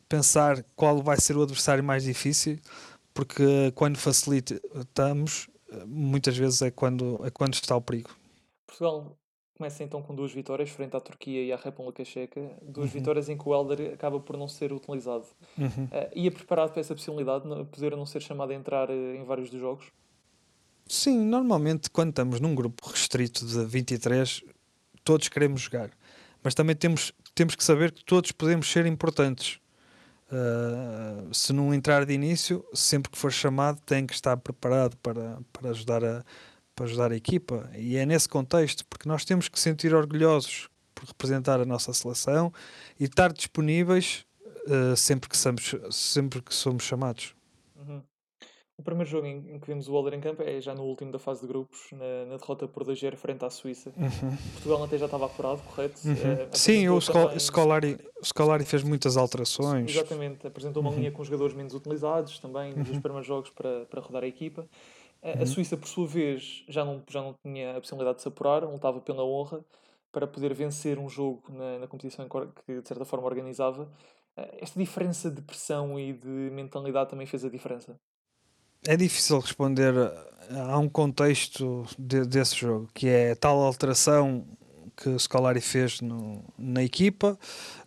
pensar 0.08 0.64
qual 0.76 1.02
vai 1.02 1.20
ser 1.20 1.36
o 1.36 1.42
adversário 1.42 1.84
mais 1.84 2.04
difícil, 2.04 2.60
porque 3.16 3.72
quando 3.74 3.98
facilitamos, 3.98 5.48
muitas 5.86 6.38
vezes 6.38 6.62
é 6.62 6.72
quando, 6.72 7.20
é 7.26 7.30
quando 7.30 7.54
está 7.54 7.76
o 7.76 7.82
perigo. 7.82 8.10
Portugal 8.68 9.18
Começa 9.58 9.86
então 9.86 10.02
com 10.02 10.14
duas 10.14 10.34
vitórias 10.34 10.70
frente 10.70 10.98
à 10.98 11.00
Turquia 11.00 11.42
e 11.42 11.54
à 11.54 11.56
República 11.56 12.04
Checa, 12.04 12.42
duas 12.62 12.88
uhum. 12.88 13.00
vitórias 13.00 13.30
em 13.30 13.38
que 13.38 13.48
o 13.48 13.56
Helder 13.56 13.94
acaba 13.94 14.20
por 14.20 14.36
não 14.36 14.50
ser 14.50 14.74
utilizado. 14.74 15.26
Uhum. 15.58 15.86
Uh, 15.86 16.10
ia 16.14 16.30
preparado 16.30 16.72
para 16.72 16.82
essa 16.82 16.94
possibilidade, 16.94 17.48
de 17.48 17.64
poder 17.64 17.96
não 17.96 18.06
ser 18.06 18.22
chamado 18.22 18.52
a 18.52 18.54
entrar 18.54 18.90
uh, 18.90 19.16
em 19.16 19.24
vários 19.24 19.50
dos 19.50 19.62
jogos? 19.62 19.86
Sim, 20.86 21.20
normalmente 21.20 21.90
quando 21.90 22.10
estamos 22.10 22.42
num 22.42 22.54
grupo 22.54 22.86
restrito 22.90 23.46
de 23.46 23.64
23, 23.64 24.44
todos 25.06 25.30
queremos 25.30 25.62
jogar, 25.62 25.90
mas 26.44 26.54
também 26.54 26.76
temos, 26.76 27.14
temos 27.34 27.56
que 27.56 27.64
saber 27.64 27.94
que 27.94 28.04
todos 28.04 28.34
podemos 28.34 28.70
ser 28.70 28.86
importantes. 28.86 29.62
Se 31.32 31.54
não 31.54 31.74
entrar 31.74 32.06
de 32.06 32.14
início, 32.14 32.66
sempre 32.74 33.12
que 33.12 33.18
for 33.18 33.32
chamado, 33.32 33.80
tem 33.86 34.06
que 34.06 34.14
estar 34.14 34.38
preparado 34.38 34.98
para, 34.98 35.40
para 35.54 35.70
ajudar 35.70 36.04
a 36.04 36.24
para 36.76 36.86
ajudar 36.86 37.12
a 37.12 37.16
equipa. 37.16 37.70
E 37.74 37.96
é 37.96 38.06
nesse 38.06 38.28
contexto, 38.28 38.86
porque 38.88 39.08
nós 39.08 39.24
temos 39.24 39.48
que 39.48 39.60
sentir 39.60 39.96
orgulhosos 39.96 40.68
por 40.94 41.06
representar 41.06 41.60
a 41.60 41.66
nossa 41.66 41.94
seleção 41.94 42.54
e 43.00 43.06
estar 43.06 43.32
disponíveis 43.32 44.26
uh, 44.68 44.96
sempre, 44.96 45.30
que 45.30 45.38
somos, 45.38 45.76
sempre 45.92 46.42
que 46.42 46.54
somos 46.54 46.84
chamados. 46.84 47.35
O 48.78 48.84
primeiro 48.84 49.10
jogo 49.10 49.26
em, 49.26 49.58
que 49.58 49.68
vimos 49.68 49.88
o 49.88 49.94
Walder 49.94 50.14
em 50.14 50.20
campo 50.20 50.44
é 50.44 50.60
já 50.60 50.76
no 50.76 50.84
último 50.84 51.10
da 51.10 51.18
fase 51.18 51.42
de 51.42 51.48
grupos, 51.48 51.88
na, 51.94 52.26
na 52.26 52.38
derrota 52.38 52.68
por 52.68 52.84
2-0 52.84 53.16
frente 53.16 53.46
à 53.46 53.50
Suíça. 53.50 53.94
Uhum. 53.96 54.38
Portugal 54.54 54.84
até 54.84 54.98
já 54.98 55.06
estava 55.06 55.26
apurado, 55.28 55.62
correto? 55.62 56.02
Uhum. 56.06 56.14
Uh, 56.14 56.50
Sim, 56.52 56.90
o 56.90 57.00
Scolari, 57.00 57.40
Scolari, 57.40 57.98
Scolari 58.22 58.66
fez 58.66 58.84
muitas 58.84 59.16
alterações. 59.16 59.90
Exatamente, 59.92 60.46
apresentou 60.46 60.82
uma 60.82 60.90
uhum. 60.90 60.98
linha 60.98 61.12
com 61.12 61.24
jogadores 61.24 61.56
menos 61.56 61.74
utilizados 61.74 62.38
também 62.40 62.74
nos 62.74 62.90
uhum. 62.90 63.02
primeiros 63.02 63.26
jogos 63.26 63.50
para, 63.50 63.86
para 63.86 64.02
rodar 64.02 64.24
a 64.24 64.28
equipa. 64.28 64.68
A, 65.24 65.40
uhum. 65.40 65.46
Suíça, 65.46 65.78
por 65.78 65.88
sua 65.88 66.06
vez, 66.06 66.66
já 66.68 66.84
não, 66.84 67.02
já 67.10 67.22
não 67.22 67.34
tinha 67.42 67.78
a 67.78 67.80
possibilidade 67.80 68.18
de 68.18 68.24
se 68.24 68.28
apurar, 68.28 68.64
lutava 68.66 69.00
pela 69.00 69.24
honra 69.24 69.64
para 70.12 70.28
poder 70.28 70.54
vencer 70.54 71.00
um 71.00 71.10
jogo 71.10 71.44
na, 71.50 71.80
na 71.80 71.88
competição 71.88 72.28
que, 72.66 72.82
de 72.82 72.88
certa 72.88 73.06
forma, 73.06 73.26
organizava. 73.26 73.90
Eh, 74.38 74.60
esta 74.62 74.80
diferença 74.80 75.32
de 75.32 75.42
pressão 75.42 76.00
e 76.00 76.14
de 76.14 76.28
mentalidade 76.28 77.10
também 77.10 77.26
fez 77.26 77.44
a 77.44 77.50
diferença? 77.50 78.00
É 78.88 78.96
difícil 78.96 79.40
responder 79.40 79.94
a 80.70 80.78
um 80.78 80.88
contexto 80.88 81.86
de, 81.98 82.24
desse 82.26 82.56
jogo, 82.56 82.88
que 82.94 83.08
é 83.08 83.34
tal 83.36 83.60
alteração 83.62 84.46
que 84.96 85.10
o 85.10 85.20
Scolari 85.20 85.60
fez 85.60 86.02
no, 86.02 86.44
na 86.58 86.84
equipa. 86.84 87.38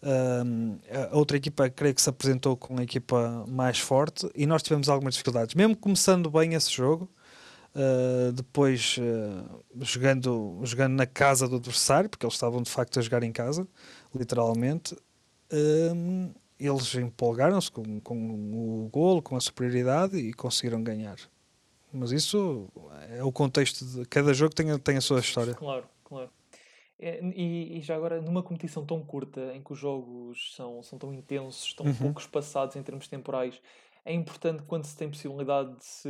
Um, 0.02 0.78
a 1.12 1.16
outra 1.16 1.36
equipa, 1.36 1.70
creio 1.70 1.94
que 1.94 2.02
se 2.02 2.10
apresentou 2.10 2.56
com 2.56 2.74
uma 2.74 2.82
equipa 2.82 3.44
mais 3.48 3.78
forte 3.78 4.28
e 4.34 4.46
nós 4.46 4.62
tivemos 4.62 4.88
algumas 4.88 5.14
dificuldades. 5.14 5.54
Mesmo 5.54 5.76
começando 5.76 6.30
bem 6.30 6.54
esse 6.54 6.70
jogo, 6.72 7.08
Uh, 7.74 8.32
depois 8.32 8.96
uh, 8.98 9.62
jogando, 9.82 10.58
jogando 10.64 10.94
na 10.94 11.06
casa 11.06 11.46
do 11.46 11.56
adversário, 11.56 12.08
porque 12.08 12.24
eles 12.24 12.34
estavam 12.34 12.62
de 12.62 12.68
facto 12.68 12.98
a 12.98 13.02
jogar 13.02 13.22
em 13.22 13.30
casa, 13.30 13.68
literalmente, 14.12 14.94
uh, 14.94 16.34
eles 16.58 16.94
empolgaram-se 16.94 17.70
com, 17.70 18.00
com 18.00 18.84
o 18.84 18.88
golo, 18.90 19.22
com 19.22 19.36
a 19.36 19.40
superioridade 19.40 20.16
e 20.16 20.32
conseguiram 20.32 20.82
ganhar. 20.82 21.18
Mas 21.92 22.10
isso 22.12 22.68
é 23.10 23.22
o 23.22 23.32
contexto 23.32 23.84
de 23.84 24.04
cada 24.06 24.34
jogo 24.34 24.54
tem, 24.54 24.78
tem 24.78 24.96
a 24.96 25.00
sua 25.00 25.20
história. 25.20 25.54
Claro, 25.54 25.86
claro. 26.04 26.30
É, 27.00 27.20
e, 27.22 27.78
e, 27.78 27.80
já 27.80 27.94
agora, 27.94 28.20
numa 28.20 28.42
competição 28.42 28.84
tão 28.84 29.00
curta, 29.00 29.54
em 29.54 29.62
que 29.62 29.72
os 29.72 29.78
jogos 29.78 30.52
são, 30.56 30.82
são 30.82 30.98
tão 30.98 31.14
intensos, 31.14 31.72
tão 31.72 31.86
uhum. 31.86 31.94
pouco 31.94 32.20
espaçados 32.20 32.74
em 32.74 32.82
termos 32.82 33.06
temporais, 33.06 33.60
é 34.04 34.12
importante 34.12 34.62
quando 34.64 34.84
se 34.84 34.96
tem 34.96 35.08
possibilidade 35.08 35.76
de 35.76 35.84
se, 35.84 36.08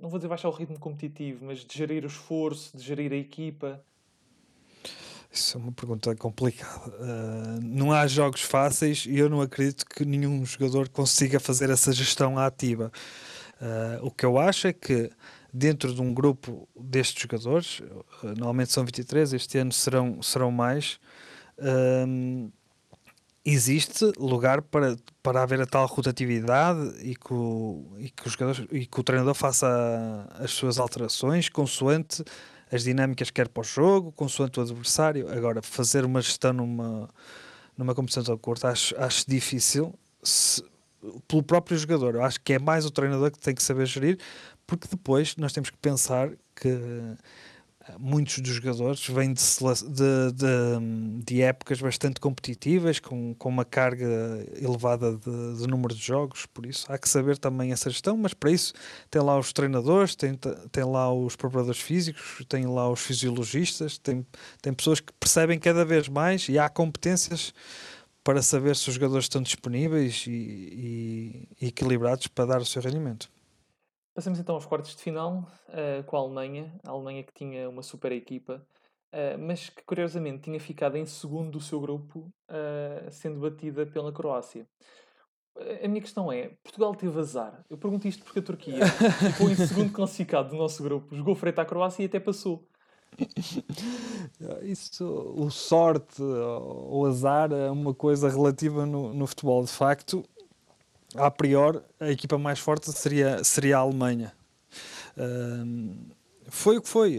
não 0.00 0.08
vou 0.08 0.18
dizer 0.18 0.28
baixar 0.28 0.48
o 0.48 0.52
ritmo 0.52 0.78
competitivo, 0.78 1.44
mas 1.44 1.58
de 1.58 1.76
gerir 1.76 2.04
o 2.04 2.06
esforço, 2.06 2.76
de 2.76 2.82
gerir 2.82 3.12
a 3.12 3.16
equipa? 3.16 3.84
Isso 5.32 5.56
é 5.56 5.60
uma 5.60 5.72
pergunta 5.72 6.14
complicada. 6.14 6.90
Uh, 6.90 7.60
não 7.62 7.90
há 7.90 8.06
jogos 8.06 8.42
fáceis 8.42 9.06
e 9.08 9.18
eu 9.18 9.30
não 9.30 9.40
acredito 9.40 9.86
que 9.86 10.04
nenhum 10.04 10.44
jogador 10.44 10.90
consiga 10.90 11.40
fazer 11.40 11.70
essa 11.70 11.90
gestão 11.90 12.38
ativa. 12.38 12.92
Uh, 13.58 14.06
o 14.06 14.10
que 14.10 14.26
eu 14.26 14.38
acho 14.38 14.66
é 14.66 14.74
que 14.74 15.10
dentro 15.50 15.94
de 15.94 16.02
um 16.02 16.12
grupo 16.12 16.68
destes 16.78 17.22
jogadores, 17.22 17.80
uh, 17.80 18.04
normalmente 18.36 18.72
são 18.72 18.84
23, 18.84 19.32
este 19.32 19.56
ano 19.56 19.72
serão, 19.72 20.20
serão 20.22 20.50
mais, 20.50 21.00
existe 23.44 24.04
lugar 24.18 24.62
para, 24.62 24.96
para 25.22 25.42
haver 25.42 25.60
a 25.60 25.66
tal 25.66 25.86
rotatividade 25.86 26.94
e 27.02 27.14
que 27.14 27.32
o, 27.32 27.86
e 27.98 28.10
que 28.10 28.26
os 28.26 28.32
jogadores, 28.32 28.66
e 28.72 28.86
que 28.86 29.00
o 29.00 29.02
treinador 29.02 29.34
faça 29.34 30.28
as 30.34 30.50
suas 30.50 30.78
alterações 30.78 31.48
consoante 31.48 32.24
as 32.72 32.82
dinâmicas 32.82 33.28
que 33.28 33.34
quer 33.34 33.48
para 33.48 33.60
o 33.60 33.64
jogo, 33.64 34.10
consoante 34.12 34.58
o 34.58 34.62
adversário. 34.62 35.28
Agora, 35.30 35.60
fazer 35.60 36.04
uma 36.06 36.22
gestão 36.22 36.54
numa, 36.54 37.08
numa 37.76 37.94
competição 37.94 38.24
tão 38.24 38.38
curta 38.38 38.68
acho, 38.68 38.94
acho 38.98 39.24
difícil 39.28 39.94
se, 40.22 40.64
pelo 41.28 41.42
próprio 41.42 41.76
jogador. 41.76 42.14
Eu 42.14 42.24
acho 42.24 42.40
que 42.40 42.54
é 42.54 42.58
mais 42.58 42.86
o 42.86 42.90
treinador 42.90 43.30
que 43.30 43.38
tem 43.38 43.54
que 43.54 43.62
saber 43.62 43.84
gerir, 43.86 44.18
porque 44.66 44.88
depois 44.88 45.36
nós 45.36 45.52
temos 45.52 45.68
que 45.68 45.76
pensar 45.76 46.30
que 46.56 46.78
muitos 47.98 48.38
dos 48.38 48.54
jogadores 48.54 49.06
vêm 49.08 49.32
de, 49.32 49.42
de, 49.42 50.32
de, 50.32 51.24
de, 51.24 51.42
épocas 51.42 51.80
bastante 51.80 52.20
competitivas, 52.20 52.98
com, 53.00 53.34
com 53.34 53.48
uma 53.48 53.64
carga 53.64 54.06
elevada 54.60 55.16
de, 55.16 55.58
de, 55.58 55.66
número 55.66 55.94
de 55.94 56.00
jogos, 56.00 56.46
por 56.46 56.66
isso 56.66 56.86
há 56.92 56.98
que 56.98 57.08
saber 57.08 57.38
também 57.38 57.72
essa 57.72 57.90
gestão, 57.90 58.16
mas 58.16 58.34
para 58.34 58.50
isso 58.50 58.72
tem 59.10 59.20
lá 59.20 59.38
os 59.38 59.52
treinadores, 59.52 60.14
tem, 60.14 60.38
tem 60.70 60.84
lá 60.84 61.12
os 61.12 61.36
preparadores 61.36 61.80
físicos, 61.80 62.44
tem 62.48 62.66
lá 62.66 62.88
os 62.90 63.00
fisiologistas, 63.00 63.98
tem, 63.98 64.26
tem 64.60 64.72
pessoas 64.72 65.00
que 65.00 65.12
percebem 65.18 65.58
cada 65.58 65.84
vez 65.84 66.08
mais 66.08 66.48
e 66.48 66.58
há 66.58 66.68
competências 66.68 67.52
para 68.22 68.40
saber 68.40 68.76
se 68.76 68.88
os 68.88 68.94
jogadores 68.94 69.24
estão 69.24 69.42
disponíveis 69.42 70.24
e, 70.26 70.30
e, 70.30 71.48
e 71.60 71.66
equilibrados 71.68 72.28
para 72.28 72.46
dar 72.46 72.60
o 72.60 72.66
seu 72.66 72.80
rendimento. 72.80 73.28
Passamos 74.14 74.38
então 74.38 74.54
aos 74.54 74.66
quartos 74.66 74.94
de 74.94 75.02
final 75.02 75.48
uh, 75.68 76.04
com 76.04 76.16
a 76.16 76.20
Alemanha. 76.20 76.78
A 76.84 76.90
Alemanha 76.90 77.22
que 77.22 77.32
tinha 77.32 77.68
uma 77.68 77.82
super 77.82 78.12
equipa, 78.12 78.62
uh, 79.12 79.38
mas 79.38 79.70
que 79.70 79.82
curiosamente 79.84 80.42
tinha 80.42 80.60
ficado 80.60 80.96
em 80.96 81.06
segundo 81.06 81.52
do 81.52 81.60
seu 81.60 81.80
grupo, 81.80 82.30
uh, 82.50 83.10
sendo 83.10 83.40
batida 83.40 83.86
pela 83.86 84.12
Croácia. 84.12 84.66
A 85.82 85.88
minha 85.88 86.00
questão 86.00 86.30
é: 86.30 86.50
Portugal 86.62 86.94
teve 86.94 87.18
azar? 87.18 87.64
Eu 87.68 87.78
pergunto 87.78 88.06
isto 88.06 88.24
porque 88.24 88.40
a 88.40 88.42
Turquia 88.42 88.86
ficou 89.32 89.50
em 89.50 89.54
segundo 89.54 89.92
classificado 89.92 90.50
do 90.50 90.56
nosso 90.56 90.82
grupo, 90.82 91.14
jogou 91.14 91.34
frente 91.34 91.60
à 91.60 91.64
Croácia 91.64 92.02
e 92.02 92.06
até 92.06 92.20
passou. 92.20 92.66
Isso, 94.62 95.04
o 95.36 95.50
sorte 95.50 96.22
ou 96.22 97.06
azar 97.06 97.52
é 97.52 97.70
uma 97.70 97.94
coisa 97.94 98.28
relativa 98.28 98.86
no, 98.86 99.12
no 99.12 99.26
futebol. 99.26 99.62
De 99.62 99.70
facto, 99.70 100.24
a 101.14 101.30
priori, 101.30 101.80
a 102.00 102.10
equipa 102.10 102.38
mais 102.38 102.58
forte 102.58 102.90
seria, 102.92 103.42
seria 103.44 103.78
a 103.78 103.80
Alemanha. 103.80 104.32
Uh, 105.16 106.12
foi 106.48 106.78
o 106.78 106.82
que 106.82 106.88
foi. 106.88 107.18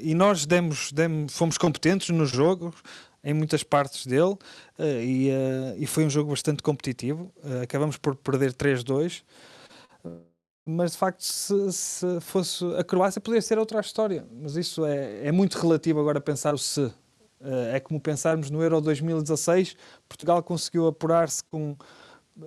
E 0.00 0.14
nós 0.14 0.46
demos, 0.46 0.92
demos, 0.92 1.36
fomos 1.36 1.56
competentes 1.56 2.10
no 2.10 2.26
jogo, 2.26 2.74
em 3.24 3.32
muitas 3.32 3.62
partes 3.62 4.06
dele, 4.06 4.34
uh, 4.78 4.82
e, 5.02 5.30
uh, 5.30 5.74
e, 5.78 5.86
foi 5.86 6.04
um 6.04 6.10
jogo 6.10 6.30
bastante 6.30 6.62
competitivo. 6.62 7.32
Uh, 7.42 7.62
acabamos 7.62 7.96
por 7.96 8.14
perder 8.14 8.52
3-2. 8.52 9.22
Mas 10.66 10.92
de 10.92 10.98
facto, 10.98 11.22
se, 11.22 11.72
se, 11.72 12.20
fosse 12.20 12.64
a 12.76 12.84
Croácia, 12.84 13.20
poderia 13.20 13.42
ser 13.42 13.58
outra 13.58 13.80
história. 13.80 14.26
Mas 14.30 14.56
isso 14.56 14.84
é, 14.84 15.26
é 15.26 15.32
muito 15.32 15.58
relativo 15.58 16.00
agora 16.00 16.20
pensar 16.20 16.54
o 16.54 16.58
se. 16.58 16.92
é 17.72 17.80
como 17.80 18.00
pensarmos 18.00 18.50
no 18.50 18.62
Euro 18.62 18.80
2016, 18.80 19.76
Portugal 20.08 20.42
conseguiu 20.42 20.86
apurar-se 20.86 21.44
com 21.44 21.76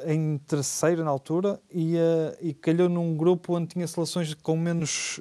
em 0.05 0.37
terceiro 0.39 1.03
na 1.03 1.09
altura 1.09 1.59
e, 1.71 1.95
uh, 1.95 2.37
e 2.41 2.53
calhou 2.53 2.89
num 2.89 3.15
grupo 3.15 3.55
onde 3.55 3.67
tinha 3.67 3.87
seleções 3.87 4.33
com 4.33 4.57
menos 4.57 5.19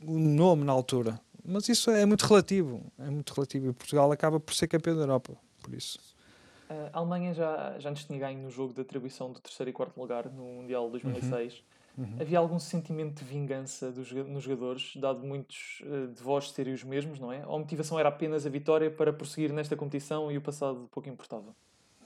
nome 0.00 0.64
na 0.64 0.72
altura. 0.72 1.20
Mas 1.44 1.68
isso 1.68 1.90
é 1.90 2.06
muito 2.06 2.22
relativo, 2.22 2.82
é 2.98 3.10
muito 3.10 3.32
relativo. 3.34 3.68
E 3.68 3.72
Portugal 3.72 4.10
acaba 4.10 4.40
por 4.40 4.54
ser 4.54 4.66
campeão 4.66 4.96
da 4.96 5.02
Europa, 5.02 5.36
por 5.62 5.74
isso. 5.74 5.98
A 6.92 6.98
Alemanha 6.98 7.34
já, 7.34 7.78
já 7.78 7.90
nos 7.90 8.04
tinha 8.04 8.18
ganho 8.18 8.40
no 8.40 8.50
jogo 8.50 8.72
de 8.72 8.80
atribuição 8.80 9.30
do 9.30 9.40
terceiro 9.40 9.70
e 9.70 9.72
quarto 9.72 10.00
lugar 10.00 10.30
no 10.30 10.44
Mundial 10.44 10.88
2006. 10.90 11.54
Uhum. 11.54 11.60
Uhum. 11.96 12.16
Havia 12.20 12.38
algum 12.38 12.58
sentimento 12.58 13.22
de 13.22 13.24
vingança 13.24 13.92
dos, 13.92 14.10
nos 14.10 14.42
jogadores, 14.42 14.96
dado 14.96 15.24
muitos 15.24 15.80
uh, 15.82 16.08
de 16.08 16.20
vós 16.20 16.50
serem 16.50 16.74
os 16.74 16.82
mesmos, 16.82 17.20
não 17.20 17.30
é? 17.30 17.46
Ou 17.46 17.54
a 17.54 17.58
motivação 17.58 17.98
era 17.98 18.08
apenas 18.08 18.44
a 18.44 18.50
vitória 18.50 18.90
para 18.90 19.12
prosseguir 19.12 19.52
nesta 19.52 19.76
competição 19.76 20.32
e 20.32 20.36
o 20.36 20.40
passado 20.40 20.88
pouco 20.90 21.08
importava? 21.08 21.54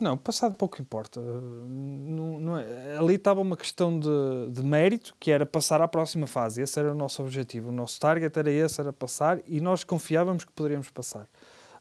Não, 0.01 0.17
passado 0.17 0.55
pouco 0.55 0.81
importa. 0.81 1.21
Não, 1.21 2.39
não 2.39 2.59
é. 2.59 2.97
Ali 2.97 3.15
estava 3.15 3.41
uma 3.41 3.57
questão 3.57 3.99
de, 3.99 4.09
de, 4.51 4.63
mérito, 4.63 5.15
que 5.19 5.31
era 5.31 5.45
passar 5.45 5.81
à 5.83 5.89
próxima 5.89 6.27
fase. 6.27 6.63
Esse 6.63 6.79
era 6.79 6.93
o 6.93 6.95
nosso 6.95 7.23
objetivo. 7.23 7.71
O 7.71 7.73
nosso 7.73 7.99
target 7.99 8.39
era 8.39 8.51
esse, 8.51 8.81
era 8.81 8.93
passar, 8.93 9.41
e 9.47 9.61
nós 9.61 9.83
confiávamos 9.83 10.45
que 10.45 10.53
poderíamos 10.53 10.89
passar. 10.91 11.29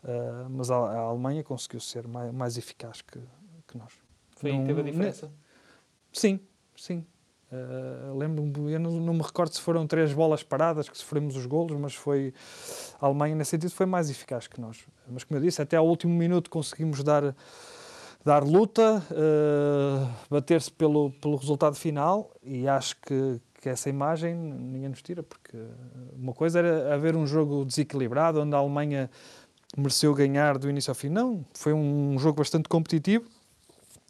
Uh, 0.03 0.49
mas 0.49 0.71
a, 0.71 0.75
a, 0.75 0.99
Alemanha 0.99 1.43
conseguiu 1.43 1.79
ser 1.79 2.07
mais, 2.07 2.33
mais 2.33 2.57
eficaz 2.57 3.01
que, 3.01 3.19
que 3.67 3.77
nós. 3.77 3.93
Foi 4.35 4.51
aí 4.51 4.59
que 4.59 4.65
teve 4.65 4.81
a 4.81 4.83
diferença? 4.83 5.31
Sim, 6.11 6.39
sim. 6.75 7.05
Uh, 7.51 8.17
Lembro-me, 8.17 8.73
eu 8.73 8.79
não, 8.79 8.91
não, 8.91 9.13
me 9.13 9.21
recordo 9.21 9.53
se 9.53 9.61
foram 9.61 9.87
três 9.87 10.11
bolas 10.11 10.43
paradas 10.43 10.89
que 10.89 10.97
sofremos 10.97 11.35
os 11.35 11.45
golos, 11.45 11.79
mas 11.79 11.95
foi 11.95 12.33
a 12.99 13.05
Alemanha, 13.05 13.35
nesse 13.35 13.51
sentido, 13.51 13.71
foi 13.71 13.85
mais 13.85 14.09
eficaz 14.09 14.47
que 14.47 14.59
nós. 14.59 14.85
Mas, 15.07 15.23
como 15.23 15.39
eu 15.39 15.43
disse, 15.43 15.61
até 15.61 15.77
ao 15.77 15.87
último 15.87 16.13
minuto 16.13 16.49
conseguimos 16.49 17.03
dar 17.03 17.35
dar 18.23 18.43
luta, 18.43 19.03
uh, 19.11 20.09
bater-se 20.29 20.71
pelo, 20.71 21.11
pelo 21.11 21.37
resultado 21.37 21.75
final 21.75 22.31
e 22.43 22.67
acho 22.67 22.95
que, 23.01 23.39
que 23.61 23.69
essa 23.69 23.89
imagem 23.89 24.35
ninguém 24.35 24.89
nos 24.89 25.01
tira, 25.01 25.23
porque 25.23 25.57
uma 26.13 26.33
coisa 26.33 26.59
era 26.59 26.93
haver 26.93 27.15
um 27.15 27.25
jogo 27.25 27.63
desequilibrado, 27.63 28.41
onde 28.41 28.53
a 28.55 28.57
Alemanha 28.57 29.09
mereceu 29.75 30.13
ganhar 30.13 30.57
do 30.57 30.69
início 30.69 30.91
ao 30.91 30.95
fim. 30.95 31.09
Não, 31.09 31.45
foi 31.53 31.73
um 31.73 32.17
jogo 32.19 32.37
bastante 32.37 32.67
competitivo, 32.67 33.25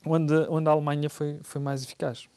onde, 0.05 0.33
onde 0.49 0.67
a 0.67 0.71
Alemanha 0.71 1.09
foi, 1.09 1.39
foi 1.43 1.61
mais 1.61 1.83
eficaz. 1.83 2.27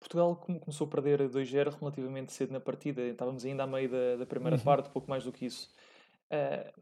Portugal 0.00 0.36
começou 0.36 0.86
a 0.86 0.90
perder 0.90 1.20
2-0 1.28 1.74
relativamente 1.80 2.32
cedo 2.32 2.52
na 2.52 2.60
partida, 2.60 3.02
estávamos 3.02 3.44
ainda 3.44 3.64
a 3.64 3.66
meio 3.66 3.90
da, 3.90 4.16
da 4.16 4.26
primeira 4.26 4.56
uhum. 4.56 4.62
parte, 4.62 4.88
pouco 4.90 5.10
mais 5.10 5.24
do 5.24 5.32
que 5.32 5.46
isso. 5.46 5.68
Uh, 6.30 6.80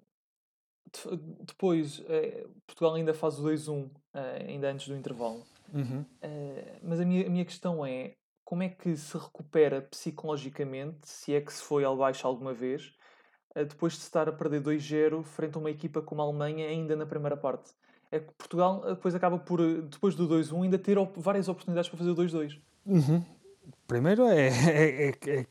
depois, 1.41 2.03
eh, 2.09 2.47
Portugal 2.67 2.95
ainda 2.95 3.15
faz 3.15 3.39
o 3.39 3.43
2-1, 3.43 3.89
eh, 4.15 4.47
ainda 4.49 4.71
antes 4.71 4.89
do 4.89 4.97
intervalo. 4.97 5.43
Uhum. 5.73 6.05
Eh, 6.23 6.79
mas 6.83 7.01
a 7.01 7.05
minha, 7.05 7.27
a 7.27 7.31
minha 7.31 7.45
questão 7.45 7.85
é: 7.85 8.13
como 8.45 8.63
é 8.63 8.69
que 8.69 8.97
se 8.97 9.17
recupera 9.17 9.83
psicologicamente, 9.83 11.09
se 11.09 11.35
é 11.35 11.41
que 11.41 11.53
se 11.53 11.63
foi 11.63 11.85
ao 11.85 11.97
baixo 11.97 12.27
alguma 12.27 12.53
vez, 12.53 12.93
depois 13.55 13.93
de 13.93 14.01
estar 14.01 14.29
a 14.29 14.33
perder 14.33 14.61
2-0 14.61 15.23
frente 15.23 15.57
a 15.57 15.61
uma 15.61 15.71
equipa 15.71 16.03
como 16.03 16.21
a 16.21 16.25
Alemanha, 16.25 16.67
ainda 16.67 16.97
na 16.97 17.07
primeira 17.07 17.37
parte? 17.37 17.71
É 18.11 18.19
que 18.19 18.33
Portugal 18.33 18.81
depois 18.85 19.15
acaba 19.15 19.39
por, 19.39 19.61
depois 19.83 20.15
do 20.15 20.29
2-1, 20.29 20.65
ainda 20.65 20.79
ter 20.79 20.97
várias 21.17 21.49
oportunidades 21.49 21.89
para 21.89 21.99
fazer 21.99 22.11
o 22.11 22.17
2-2. 22.17 22.61
Uhum. 22.85 23.25
Primeiro 23.87 24.27
é, 24.27 24.49
é, 24.69 25.09
é, 25.09 25.41
é 25.41 25.47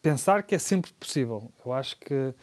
pensar 0.00 0.42
que 0.42 0.54
é 0.54 0.58
sempre 0.58 0.92
possível. 0.92 1.52
Eu 1.64 1.72
acho 1.72 1.98
que 1.98 2.34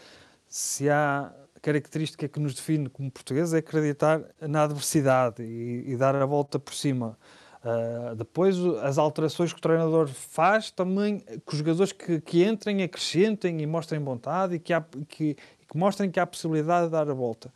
se 0.47 0.89
há 0.89 1.33
característica 1.65 2.27
que 2.27 2.39
nos 2.39 2.53
define 2.53 2.87
como 2.87 3.09
portugueses 3.09 3.51
é 3.51 3.57
acreditar 3.57 4.21
na 4.39 4.65
adversidade 4.65 5.41
e, 5.41 5.83
e 5.87 5.97
dar 5.97 6.15
a 6.15 6.23
volta 6.23 6.59
por 6.59 6.75
cima. 6.75 7.17
Uh, 7.63 8.15
depois, 8.15 8.55
as 8.83 8.99
alterações 8.99 9.51
que 9.51 9.57
o 9.57 9.61
treinador 9.61 10.07
faz 10.07 10.69
também, 10.69 11.17
que 11.17 11.53
os 11.53 11.57
jogadores 11.57 11.91
que, 11.91 12.21
que 12.21 12.43
entrem 12.43 12.83
acrescentem 12.83 13.59
e 13.61 13.65
mostrem 13.65 13.99
vontade 13.99 14.53
e 14.53 14.59
que, 14.59 14.71
há, 14.71 14.85
que, 15.09 15.33
que 15.33 15.75
mostrem 15.75 16.11
que 16.11 16.19
há 16.19 16.27
possibilidade 16.27 16.85
de 16.85 16.91
dar 16.91 17.09
a 17.09 17.13
volta. 17.15 17.51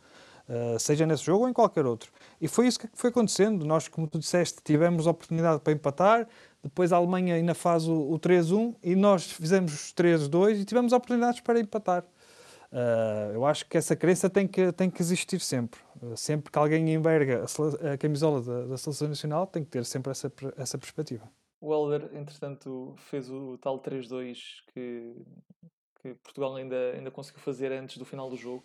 Uh, 0.48 0.76
seja 0.80 1.06
nesse 1.06 1.22
jogo 1.22 1.44
ou 1.44 1.48
em 1.48 1.52
qualquer 1.52 1.86
outro. 1.86 2.10
E 2.40 2.48
foi 2.48 2.66
isso 2.66 2.80
que 2.80 2.88
foi 2.92 3.10
acontecendo. 3.10 3.64
Nós, 3.64 3.86
como 3.86 4.08
tu 4.08 4.18
disseste, 4.18 4.58
tivemos 4.64 5.06
a 5.06 5.12
oportunidade 5.12 5.60
para 5.60 5.72
empatar, 5.72 6.26
depois 6.60 6.92
a 6.92 6.96
Alemanha 6.96 7.36
ainda 7.36 7.54
faz 7.54 7.86
o, 7.86 7.94
o 7.94 8.18
3-1 8.18 8.74
e 8.82 8.96
nós 8.96 9.30
fizemos 9.30 9.72
os 9.72 9.94
3-2 9.94 10.60
e 10.60 10.64
tivemos 10.64 10.92
oportunidades 10.92 11.38
para 11.38 11.60
empatar. 11.60 12.04
Uh, 12.72 13.34
eu 13.34 13.44
acho 13.44 13.66
que 13.66 13.76
essa 13.76 13.96
crença 13.96 14.30
tem 14.30 14.46
que, 14.46 14.70
tem 14.72 14.88
que 14.88 15.02
existir 15.02 15.40
sempre. 15.40 15.80
Uh, 16.00 16.16
sempre 16.16 16.52
que 16.52 16.58
alguém 16.58 16.94
enverga 16.94 17.44
a, 17.44 17.92
a 17.92 17.98
camisola 17.98 18.40
da, 18.40 18.66
da, 18.66 18.76
Seleção 18.76 19.08
Nacional, 19.08 19.46
tem 19.46 19.64
que 19.64 19.70
ter 19.70 19.84
sempre 19.84 20.12
essa, 20.12 20.32
essa 20.56 20.78
perspectiva. 20.78 21.28
O 21.60 21.74
Helder, 21.74 22.10
entretanto, 22.14 22.94
fez 22.96 23.28
o, 23.28 23.58
tal 23.58 23.80
3-2 23.80 24.38
que, 24.72 25.12
que 26.00 26.14
Portugal 26.22 26.54
ainda, 26.54 26.92
ainda 26.92 27.10
conseguiu 27.10 27.40
fazer 27.40 27.72
antes 27.72 27.98
do 27.98 28.04
final 28.04 28.30
do 28.30 28.36
jogo. 28.36 28.64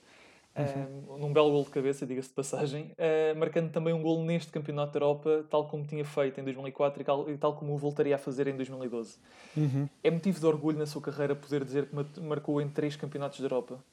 Uhum. 0.57 1.17
num 1.17 1.33
belo 1.33 1.51
gol 1.51 1.65
de 1.65 1.69
cabeça, 1.69 2.05
diga-se 2.05 2.29
de 2.29 2.33
passagem, 2.33 2.89
uh, 2.93 3.37
marcando 3.37 3.69
também 3.73 3.93
um 3.93 4.01
gol 4.01 4.23
neste 4.23 4.53
Campeonato 4.53 4.93
da 4.93 4.99
Europa, 4.99 5.45
tal 5.49 5.67
como 5.67 5.85
tinha 5.85 6.05
feito 6.05 6.39
em 6.39 6.45
2004 6.45 7.01
e 7.01 7.03
tal, 7.03 7.29
e 7.29 7.37
tal 7.37 7.57
como 7.57 7.73
o 7.73 7.77
voltaria 7.77 8.15
a 8.15 8.17
fazer 8.17 8.47
em 8.47 8.55
2012. 8.55 9.17
Uhum. 9.57 9.89
É 10.01 10.09
motivo 10.09 10.39
de 10.39 10.45
orgulho 10.45 10.77
na 10.77 10.85
sua 10.85 11.01
carreira 11.01 11.35
poder 11.35 11.65
dizer 11.65 11.89
que 11.89 12.21
marcou 12.21 12.61
em 12.61 12.69
três 12.69 12.95
Campeonatos 12.95 13.41
da 13.41 13.45
Europa? 13.47 13.83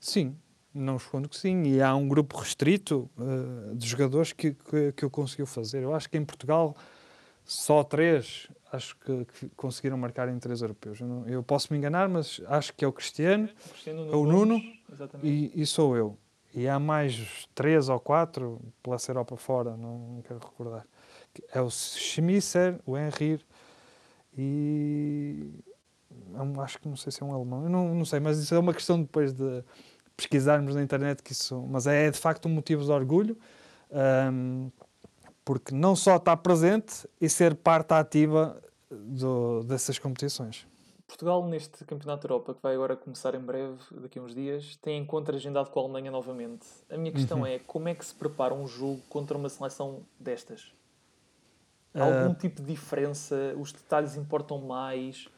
Sim, 0.00 0.36
não 0.72 0.96
escondo 0.96 1.28
que 1.28 1.36
sim. 1.36 1.62
E 1.64 1.82
há 1.82 1.94
um 1.94 2.08
grupo 2.08 2.38
restrito 2.38 3.10
uh, 3.16 3.74
de 3.74 3.86
jogadores 3.86 4.32
que, 4.32 4.52
que, 4.54 4.92
que 4.92 5.04
eu 5.04 5.10
conseguiu 5.10 5.46
fazer. 5.46 5.82
Eu 5.82 5.94
acho 5.94 6.08
que 6.08 6.16
em 6.16 6.24
Portugal 6.24 6.76
só 7.44 7.82
três 7.82 8.48
acho 8.72 8.96
que, 8.98 9.24
que 9.24 9.48
conseguiram 9.56 9.96
marcar 9.96 10.28
em 10.28 10.38
três 10.38 10.60
europeus. 10.60 11.00
Eu, 11.00 11.06
não, 11.06 11.26
eu, 11.26 11.42
posso 11.42 11.72
me 11.72 11.78
enganar, 11.78 12.08
mas 12.08 12.40
acho 12.46 12.74
que 12.74 12.84
é 12.84 12.88
o 12.88 12.92
Cristiano, 12.92 13.48
o, 13.48 13.68
Cristiano, 13.70 14.18
o 14.18 14.26
Nuno 14.26 14.62
e, 15.22 15.50
e, 15.54 15.66
sou 15.66 15.96
eu. 15.96 16.18
E 16.54 16.68
há 16.68 16.78
mais 16.78 17.46
três 17.54 17.88
ou 17.88 17.98
quatro 17.98 18.60
pela 18.82 18.96
Europa 19.08 19.36
fora, 19.36 19.76
não, 19.76 19.98
não 19.98 20.22
quero 20.22 20.40
recordar. 20.40 20.86
É 21.52 21.60
o 21.60 21.70
Schmisser, 21.70 22.78
o 22.84 22.96
Henry 22.96 23.40
e 24.36 25.50
é 25.66 25.67
acho 26.62 26.78
que 26.78 26.88
não 26.88 26.96
sei 26.96 27.12
se 27.12 27.22
é 27.22 27.26
um 27.26 27.32
alemão, 27.34 27.64
eu 27.64 27.70
não, 27.70 27.94
não 27.94 28.04
sei, 28.04 28.20
mas 28.20 28.38
isso 28.38 28.54
é 28.54 28.58
uma 28.58 28.74
questão 28.74 29.00
depois 29.00 29.32
de 29.32 29.62
pesquisarmos 30.16 30.74
na 30.74 30.82
internet 30.82 31.22
que 31.22 31.32
isso, 31.32 31.60
mas 31.68 31.86
é 31.86 32.10
de 32.10 32.18
facto 32.18 32.46
um 32.46 32.50
motivo 32.52 32.84
de 32.84 32.90
orgulho, 32.90 33.38
um, 34.32 34.70
porque 35.44 35.74
não 35.74 35.94
só 35.96 36.16
está 36.16 36.36
presente 36.36 37.08
e 37.20 37.28
ser 37.28 37.54
parte 37.54 37.92
ativa 37.92 38.60
do, 38.90 39.62
dessas 39.64 39.98
competições. 39.98 40.66
Portugal, 41.06 41.46
neste 41.48 41.84
Campeonato 41.86 42.28
da 42.28 42.34
Europa, 42.34 42.54
que 42.54 42.62
vai 42.62 42.74
agora 42.74 42.94
começar 42.94 43.34
em 43.34 43.40
breve, 43.40 43.78
daqui 43.92 44.18
a 44.18 44.22
uns 44.22 44.34
dias, 44.34 44.76
tem 44.76 44.98
encontro 45.00 45.34
agendado 45.34 45.70
com 45.70 45.80
a 45.80 45.82
Alemanha 45.84 46.10
novamente. 46.10 46.66
A 46.90 46.98
minha 46.98 47.10
questão 47.12 47.38
Uhum. 47.38 47.46
é 47.46 47.58
como 47.60 47.88
é 47.88 47.94
que 47.94 48.04
se 48.04 48.14
prepara 48.14 48.52
um 48.52 48.66
jogo 48.66 49.00
contra 49.08 49.38
uma 49.38 49.48
seleção 49.48 50.02
destas? 50.20 50.70
Há 51.94 52.02
Ah, 52.02 52.04
algum 52.04 52.34
tipo 52.34 52.60
de 52.60 52.66
diferença? 52.74 53.54
Os 53.58 53.72
detalhes 53.72 54.16
importam 54.16 54.58
mais? 54.60 55.28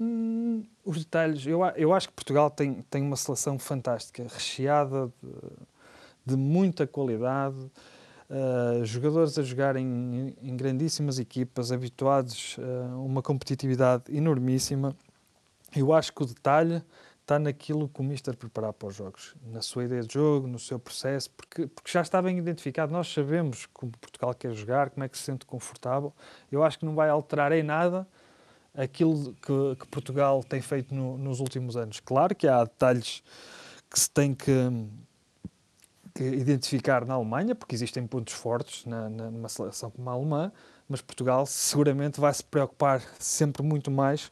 Hum, 0.00 0.64
os 0.84 0.98
detalhes, 0.98 1.46
eu, 1.46 1.64
eu 1.76 1.92
acho 1.92 2.08
que 2.08 2.14
Portugal 2.14 2.50
tem, 2.50 2.82
tem 2.90 3.02
uma 3.02 3.16
seleção 3.16 3.58
fantástica, 3.58 4.24
recheada 4.24 5.12
de, 5.22 6.32
de 6.32 6.36
muita 6.36 6.86
qualidade, 6.86 7.56
uh, 7.56 8.84
jogadores 8.84 9.38
a 9.38 9.42
jogarem 9.42 9.86
em, 9.86 10.36
em 10.50 10.56
grandíssimas 10.56 11.18
equipas, 11.18 11.70
habituados 11.70 12.56
a 12.58 12.96
uma 12.96 13.22
competitividade 13.22 14.04
enormíssima. 14.08 14.96
Eu 15.74 15.92
acho 15.92 16.12
que 16.12 16.22
o 16.22 16.26
detalhe 16.26 16.82
está 17.20 17.38
naquilo 17.38 17.88
que 17.88 18.00
o 18.00 18.04
Mister 18.04 18.36
preparar 18.36 18.72
para 18.72 18.88
os 18.88 18.96
jogos, 18.96 19.34
na 19.46 19.62
sua 19.62 19.84
ideia 19.84 20.02
de 20.02 20.12
jogo, 20.12 20.46
no 20.46 20.58
seu 20.58 20.78
processo, 20.78 21.30
porque, 21.30 21.66
porque 21.68 21.90
já 21.90 22.02
está 22.02 22.20
bem 22.20 22.36
identificado. 22.36 22.92
Nós 22.92 23.12
sabemos 23.12 23.66
como 23.72 23.92
Portugal 23.92 24.34
quer 24.34 24.52
jogar, 24.52 24.90
como 24.90 25.04
é 25.04 25.08
que 25.08 25.16
se 25.16 25.24
sente 25.24 25.46
confortável. 25.46 26.12
Eu 26.50 26.62
acho 26.62 26.78
que 26.78 26.84
não 26.84 26.94
vai 26.94 27.08
alterar 27.08 27.52
em 27.52 27.62
nada 27.62 28.06
aquilo 28.74 29.34
que, 29.34 29.76
que 29.80 29.86
Portugal 29.88 30.42
tem 30.42 30.60
feito 30.60 30.94
no- 30.94 31.18
nos 31.18 31.40
últimos 31.40 31.76
anos. 31.76 32.00
Claro 32.00 32.34
que 32.34 32.46
há 32.48 32.64
detalhes 32.64 33.22
que 33.90 34.00
se 34.00 34.10
tem 34.10 34.34
que, 34.34 34.52
que 36.14 36.24
identificar 36.24 37.04
na 37.06 37.14
Alemanha, 37.14 37.54
porque 37.54 37.74
existem 37.74 38.06
pontos 38.06 38.34
fortes 38.34 38.84
na, 38.84 39.08
na- 39.08 39.30
numa 39.30 39.48
seleção 39.48 39.90
como 39.90 40.08
a 40.08 40.12
alemã, 40.12 40.52
mas 40.88 41.00
Portugal 41.00 41.46
seguramente 41.46 42.20
vai 42.20 42.32
se 42.32 42.44
preocupar 42.44 43.00
sempre 43.18 43.62
muito 43.62 43.90
mais 43.90 44.30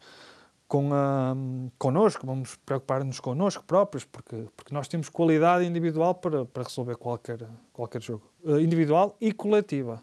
com 0.69 0.95
a, 0.95 1.35
connosco, 1.79 2.25
vamos 2.25 2.55
preocupar-nos 2.65 3.19
connosco 3.19 3.65
próprios, 3.65 4.05
porque, 4.05 4.47
porque 4.57 4.73
nós 4.73 4.87
temos 4.87 5.09
qualidade 5.09 5.65
individual 5.65 6.15
para, 6.15 6.45
para 6.45 6.63
resolver 6.63 6.97
qualquer, 6.97 7.45
qualquer 7.73 8.01
jogo, 8.01 8.23
eh, 8.45 8.61
individual 8.61 9.17
e 9.21 9.33
coletiva. 9.33 10.01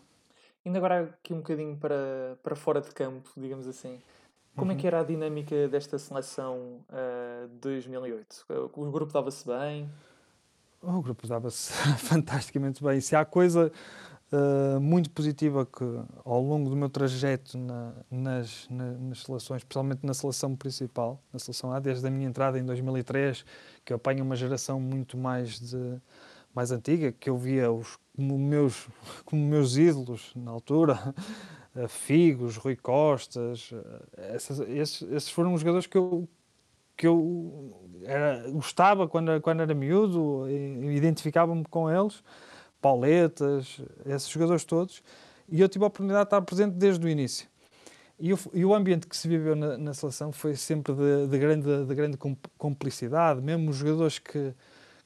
Indo 0.65 0.78
agora 0.78 1.04
aqui 1.04 1.34
um 1.34 1.38
bocadinho 1.38 1.78
para, 1.78 2.38
para 2.43 2.54
fora 2.54 2.82
de 2.82 2.89
campo, 2.89 3.30
digamos 3.38 3.65
assim. 3.65 4.02
Como 4.58 4.72
é 4.72 4.74
Uhum. 4.74 4.80
que 4.82 4.88
era 4.88 5.00
a 5.02 5.04
dinâmica 5.04 5.67
desta 5.70 5.98
seleção 6.00 6.80
ah, 6.89 7.48
de 7.48 7.60
2008? 7.60 8.46
O 8.74 8.91
grupo 8.91 9.13
dava-se 9.13 9.46
bem? 9.48 9.89
O 10.82 11.02
grupo 11.02 11.28
dava-se 11.28 11.72
fantasticamente 12.00 12.84
bem. 12.84 13.00
Se 13.02 13.15
há 13.15 13.26
coisa 13.26 13.72
uh, 14.32 14.80
muito 14.80 15.10
positiva 15.12 15.65
que 15.65 15.84
ao 16.24 16.41
longo 16.41 16.70
do 16.70 16.76
meu 16.76 16.89
trajeto 16.89 17.58
na- 17.58 17.93
nas, 18.10 18.67
na- 18.70 18.91
nas 18.93 19.24
seleções, 19.24 19.62
especialmente 19.62 20.06
na 20.06 20.13
seleção 20.13 20.56
principal, 20.56 21.22
na 21.34 21.39
seleção 21.39 21.72
A, 21.72 21.80
desde 21.80 22.08
a 22.08 22.12
minha 22.12 22.28
entrada 22.28 22.60
em 22.60 22.65
2003, 22.65 23.43
que 23.84 23.91
eu 23.93 23.98
apanho 23.98 24.24
uma 24.24 24.36
geração 24.36 24.80
muito 24.80 25.17
mais 25.17 25.60
de 25.60 26.00
mais 26.54 26.72
antiga, 26.72 27.12
que 27.12 27.30
eu 27.30 27.38
via 27.38 27.72
os 27.72 28.00
como 28.15 28.38
meus 28.38 28.88
como 29.26 29.46
meus 29.46 29.78
ídolos 29.78 30.32
na 30.36 30.50
altura, 30.52 30.93
uh, 30.96 31.13
Figos, 31.88 32.56
Rui 32.58 32.76
Costas, 32.76 33.72
uh, 33.72 33.84
essas- 34.18 34.60
esses, 34.62 35.02
esses 35.12 35.30
foram 35.30 35.54
os 35.54 35.62
jogadores 35.62 35.86
que 35.88 35.98
eu 35.98 36.28
que 36.96 37.06
eu 37.06 37.72
era, 38.06 38.50
gostava 38.50 39.08
quando, 39.08 39.40
quando 39.42 39.62
era 39.62 39.74
miúdo, 39.76 40.50
identificava-me 40.50 41.63
com 41.66 41.88
eles, 41.92 42.24
Pauletas, 42.82 43.80
esses 44.06 44.28
jogadores 44.30 44.63
todos, 44.66 45.04
e 45.48 45.62
eu 45.62 45.70
tive 45.70 45.84
a 45.84 45.88
oportunidade 45.88 46.24
de 46.24 46.28
estar 46.28 46.42
presente 46.42 46.74
desde 46.74 47.06
o 47.06 47.10
início. 47.10 47.48
E 48.20 48.34
o, 48.34 48.40
e 48.52 48.66
o 48.66 48.74
ambiente 48.74 49.06
que 49.06 49.16
se 49.16 49.28
viveu 49.28 49.56
na, 49.56 49.78
na 49.78 49.94
seleção 49.94 50.32
foi 50.32 50.56
sempre 50.56 50.92
de, 50.94 51.28
de 51.28 51.38
grande, 51.38 51.86
de 51.86 51.94
grande 51.96 52.18
com- 52.18 52.36
complicidade, 52.58 53.42
mesmo 53.42 53.70
os 53.70 53.76
jogadores 53.78 54.18
que, 54.18 54.54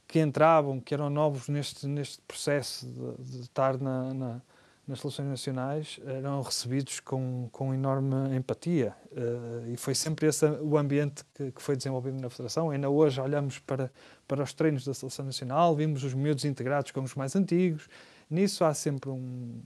que 0.08 0.20
entravam, 0.20 0.80
que 0.80 0.94
eram 0.94 1.10
novos 1.10 1.50
neste, 1.50 1.86
neste 1.88 2.22
processo 2.22 2.86
de, 2.88 3.32
de 3.32 3.42
estar 3.42 3.78
na, 3.78 4.14
na- 4.14 4.42
nas 4.92 5.00
seleções 5.00 5.30
nacionais, 5.30 6.00
eram 6.06 6.42
recebidos 6.42 7.00
com, 7.00 7.48
com 7.50 7.74
enorme 7.74 8.36
empatia. 8.36 8.94
Eh, 9.16 9.72
e 9.72 9.78
foi 9.78 9.96
sempre 9.96 10.28
esse 10.28 10.46
o 10.46 10.78
ambiente 10.78 11.24
que, 11.34 11.50
que 11.50 11.62
foi 11.62 11.78
desenvolvido 11.78 12.20
na 12.20 12.30
Federação. 12.30 12.70
Ainda 12.72 12.90
hoje 12.90 13.22
olhamos 13.22 13.58
para, 13.60 13.90
para 14.28 14.44
os 14.44 14.54
treinos 14.54 14.84
da 14.84 14.94
Seleção 14.94 15.26
Nacional, 15.26 15.74
vimos 15.78 16.04
os 16.04 16.14
miúdos 16.14 16.44
integrados 16.44 16.92
com 16.92 17.02
os 17.02 17.16
mais 17.16 17.38
antigos. 17.38 17.88
Nisso 18.30 18.66
há 18.66 18.74
sempre 18.74 19.10
um, 19.10 19.62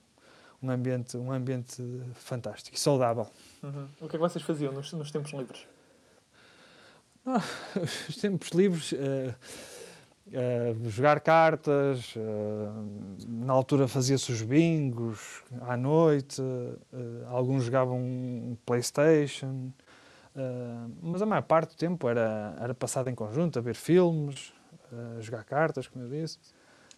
um, 0.61 0.69
ambiente, 0.69 1.17
um 1.17 1.31
ambiente 1.31 1.81
fantástico 2.13 2.77
e 2.77 2.79
saudável. 2.79 3.27
Uhum. 3.63 3.87
O 4.01 4.07
que 4.07 4.15
é 4.15 4.19
que 4.19 4.19
vocês 4.19 4.45
faziam 4.45 4.71
nos, 4.71 4.93
nos 4.93 5.09
tempos 5.09 5.33
livres? 5.33 5.65
Os 8.07 8.17
tempos 8.17 8.49
livres, 8.49 8.93
eh, 8.93 9.33
eh, 10.31 10.75
jogar 10.85 11.19
cartas, 11.21 12.13
eh, 12.17 13.21
na 13.27 13.53
altura 13.53 13.87
fazia-se 13.87 14.31
os 14.31 14.41
bingos 14.41 15.43
à 15.61 15.77
noite, 15.77 16.41
eh, 16.41 17.25
alguns 17.27 17.63
jogavam 17.65 18.57
Playstation, 18.65 19.71
eh, 20.35 20.87
mas 21.01 21.21
a 21.21 21.25
maior 21.25 21.43
parte 21.43 21.75
do 21.75 21.77
tempo 21.77 22.09
era, 22.09 22.55
era 22.59 22.73
passado 22.73 23.09
em 23.09 23.15
conjunto, 23.15 23.59
a 23.59 23.61
ver 23.61 23.75
filmes, 23.75 24.53
a 25.17 25.21
jogar 25.21 25.43
cartas, 25.43 25.87
como 25.87 26.05
eu 26.05 26.09
disse. 26.09 26.39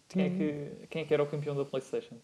Quem 0.08 0.22
é, 0.24 0.30
Tinha- 0.30 0.38
que, 0.38 0.86
quem 0.88 1.02
é 1.02 1.04
que 1.04 1.12
era 1.14 1.22
o 1.22 1.26
campeão 1.26 1.54
da 1.54 1.64
PlayStation? 1.64 2.16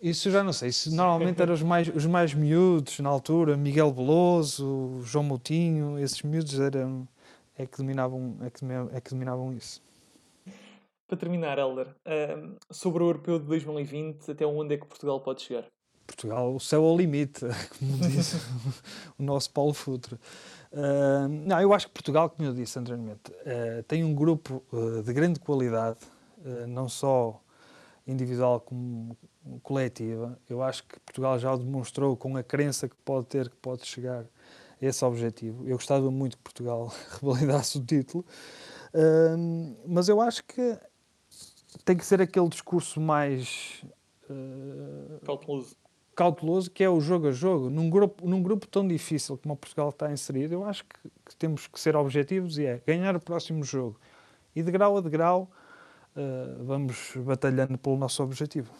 Isso 0.00 0.28
eu 0.28 0.32
já 0.32 0.42
não 0.44 0.52
sei. 0.52 0.68
Isso 0.70 0.90
normalmente 0.94 1.42
eram 1.42 1.52
os 1.52 1.62
mais, 1.62 1.88
os 1.88 2.06
mais 2.06 2.32
miúdos 2.32 2.98
na 3.00 3.08
altura, 3.10 3.56
Miguel 3.56 3.92
Veloso, 3.92 5.00
João 5.02 5.24
Moutinho, 5.24 5.98
esses 5.98 6.22
miúdos 6.22 6.58
eram, 6.58 7.06
é, 7.58 7.66
que 7.66 7.76
dominavam, 7.76 8.36
é, 8.40 8.48
que, 8.48 8.64
é 8.94 9.00
que 9.00 9.10
dominavam 9.10 9.52
isso. 9.52 9.82
Para 11.08 11.16
terminar, 11.16 11.58
Helder, 11.58 11.88
sobre 12.70 13.02
o 13.02 13.06
Europeu 13.06 13.38
de 13.38 13.46
2020, 13.46 14.30
até 14.30 14.46
onde 14.46 14.74
é 14.74 14.78
que 14.78 14.86
Portugal 14.86 15.18
pode 15.20 15.40
chegar? 15.42 15.64
Portugal, 16.06 16.54
o 16.54 16.60
céu 16.60 16.84
ao 16.84 16.96
limite, 16.96 17.40
como 17.78 17.98
diz 17.98 18.34
o 19.18 19.22
nosso 19.22 19.50
Paulo 19.50 19.74
Futre. 19.74 20.18
Ah, 20.72 21.28
não, 21.28 21.60
eu 21.60 21.72
acho 21.72 21.86
que 21.86 21.92
Portugal, 21.92 22.30
como 22.30 22.48
eu 22.48 22.54
disse 22.54 22.78
anteriormente, 22.78 23.32
ah, 23.46 23.82
tem 23.86 24.04
um 24.04 24.14
grupo 24.14 24.62
ah, 24.72 25.02
de 25.02 25.12
grande 25.12 25.40
qualidade, 25.40 25.98
ah, 26.44 26.66
não 26.66 26.88
só 26.88 27.40
individual 28.06 28.60
como 28.60 29.16
coletiva. 29.62 30.38
Eu 30.48 30.62
acho 30.62 30.84
que 30.84 30.98
Portugal 31.00 31.38
já 31.38 31.54
demonstrou 31.56 32.16
com 32.16 32.36
a 32.36 32.42
crença 32.42 32.88
que 32.88 32.96
pode 33.04 33.26
ter, 33.26 33.48
que 33.48 33.56
pode 33.56 33.86
chegar 33.86 34.24
a 34.80 34.86
esse 34.86 35.04
objetivo. 35.04 35.66
Eu 35.66 35.76
gostava 35.76 36.10
muito 36.10 36.36
que 36.36 36.42
Portugal 36.42 36.92
revalidasse 37.20 37.78
o 37.78 37.84
título, 37.84 38.24
mas 39.86 40.08
eu 40.08 40.20
acho 40.20 40.42
que 40.44 40.78
tem 41.84 41.96
que 41.96 42.04
ser 42.04 42.20
aquele 42.20 42.48
discurso 42.48 43.00
mais 43.00 43.84
ah, 44.30 45.18
Cauteloso. 45.24 45.76
cauteloso 46.14 46.70
que 46.70 46.82
é 46.84 46.88
o 46.90 47.00
jogo 47.00 47.28
a 47.28 47.32
jogo. 47.32 47.70
Num 47.70 47.88
grupo, 47.90 48.28
num 48.28 48.42
grupo 48.42 48.66
tão 48.66 48.86
difícil 48.86 49.38
como 49.38 49.54
o 49.54 49.56
Portugal 49.56 49.90
está 49.90 50.10
inserido, 50.12 50.54
eu 50.54 50.64
acho 50.64 50.84
que, 50.84 51.08
que 51.26 51.36
temos 51.36 51.66
que 51.66 51.78
ser 51.80 51.96
objetivos 51.96 52.58
e 52.58 52.66
é 52.66 52.80
ganhar 52.86 53.14
o 53.16 53.20
próximo 53.20 53.62
jogo. 53.64 53.98
E 54.54 54.62
de 54.62 54.70
grau 54.70 54.96
a 54.96 55.00
de 55.00 55.08
grau 55.10 55.50
eh, 56.16 56.56
vamos 56.60 57.12
batalhando 57.16 57.78
pelo 57.78 57.96
nosso 57.96 58.22
objetivo. 58.22 58.72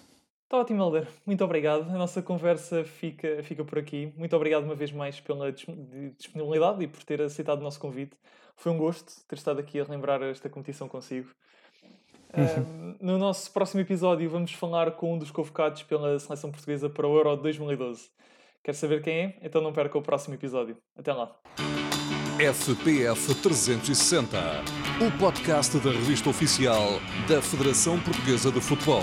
Está 0.44 0.56
ótimo, 0.58 0.82
Helder. 0.82 1.06
Muito 1.26 1.44
obrigado. 1.44 1.82
A 1.90 1.98
nossa 1.98 2.22
conversa 2.22 2.82
fica, 2.82 3.42
fica 3.42 3.62
por 3.64 3.78
aqui. 3.78 4.12
Muito 4.16 4.34
obrigado 4.34 4.64
uma 4.64 4.74
vez 4.74 4.90
mais 4.90 5.20
pela 5.20 5.52
dis- 5.52 5.66
de- 5.66 6.10
disponibilidade 6.18 6.82
e 6.82 6.88
por 6.88 7.04
ter 7.04 7.20
aceitado 7.20 7.58
o 7.60 7.62
nosso 7.62 7.78
convite. 7.78 8.16
Foi 8.56 8.72
um 8.72 8.78
gosto 8.78 9.12
ter 9.28 9.36
estado 9.36 9.60
aqui 9.60 9.78
a 9.78 9.84
relembrar 9.84 10.22
esta 10.22 10.48
competição 10.48 10.88
consigo. 10.88 11.28
Ahm, 12.32 12.96
no 13.00 13.18
nosso 13.18 13.50
próximo 13.52 13.80
episódio 13.80 14.28
vamos 14.28 14.52
falar 14.52 14.92
com 14.92 15.14
um 15.14 15.18
dos 15.18 15.30
convocados 15.30 15.82
pela 15.82 16.18
seleção 16.18 16.50
portuguesa 16.50 16.88
para 16.90 17.06
o 17.06 17.16
Euro 17.16 17.36
de 17.36 17.42
2012. 17.42 18.10
Quer 18.62 18.74
saber 18.74 19.02
quem 19.02 19.14
é? 19.14 19.38
Então 19.42 19.62
não 19.62 19.72
perca 19.72 19.96
o 19.96 20.02
próximo 20.02 20.34
episódio. 20.34 20.76
Até 20.96 21.12
lá. 21.12 21.34
FPF 22.38 23.34
360, 23.34 24.38
o 25.04 25.18
podcast 25.18 25.76
da 25.78 25.90
revista 25.90 26.30
oficial 26.30 27.00
da 27.28 27.42
Federação 27.42 27.98
Portuguesa 27.98 28.52
de 28.52 28.60
Futebol. 28.60 29.02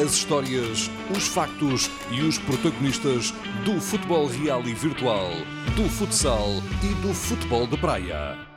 As 0.00 0.12
histórias, 0.12 0.88
os 1.10 1.26
factos 1.26 1.90
e 2.12 2.20
os 2.20 2.38
protagonistas 2.38 3.32
do 3.64 3.80
futebol 3.80 4.26
real 4.26 4.62
e 4.62 4.74
virtual, 4.74 5.30
do 5.74 5.88
futsal 5.88 6.50
e 6.84 6.94
do 7.04 7.12
futebol 7.12 7.66
de 7.66 7.76
praia. 7.78 8.51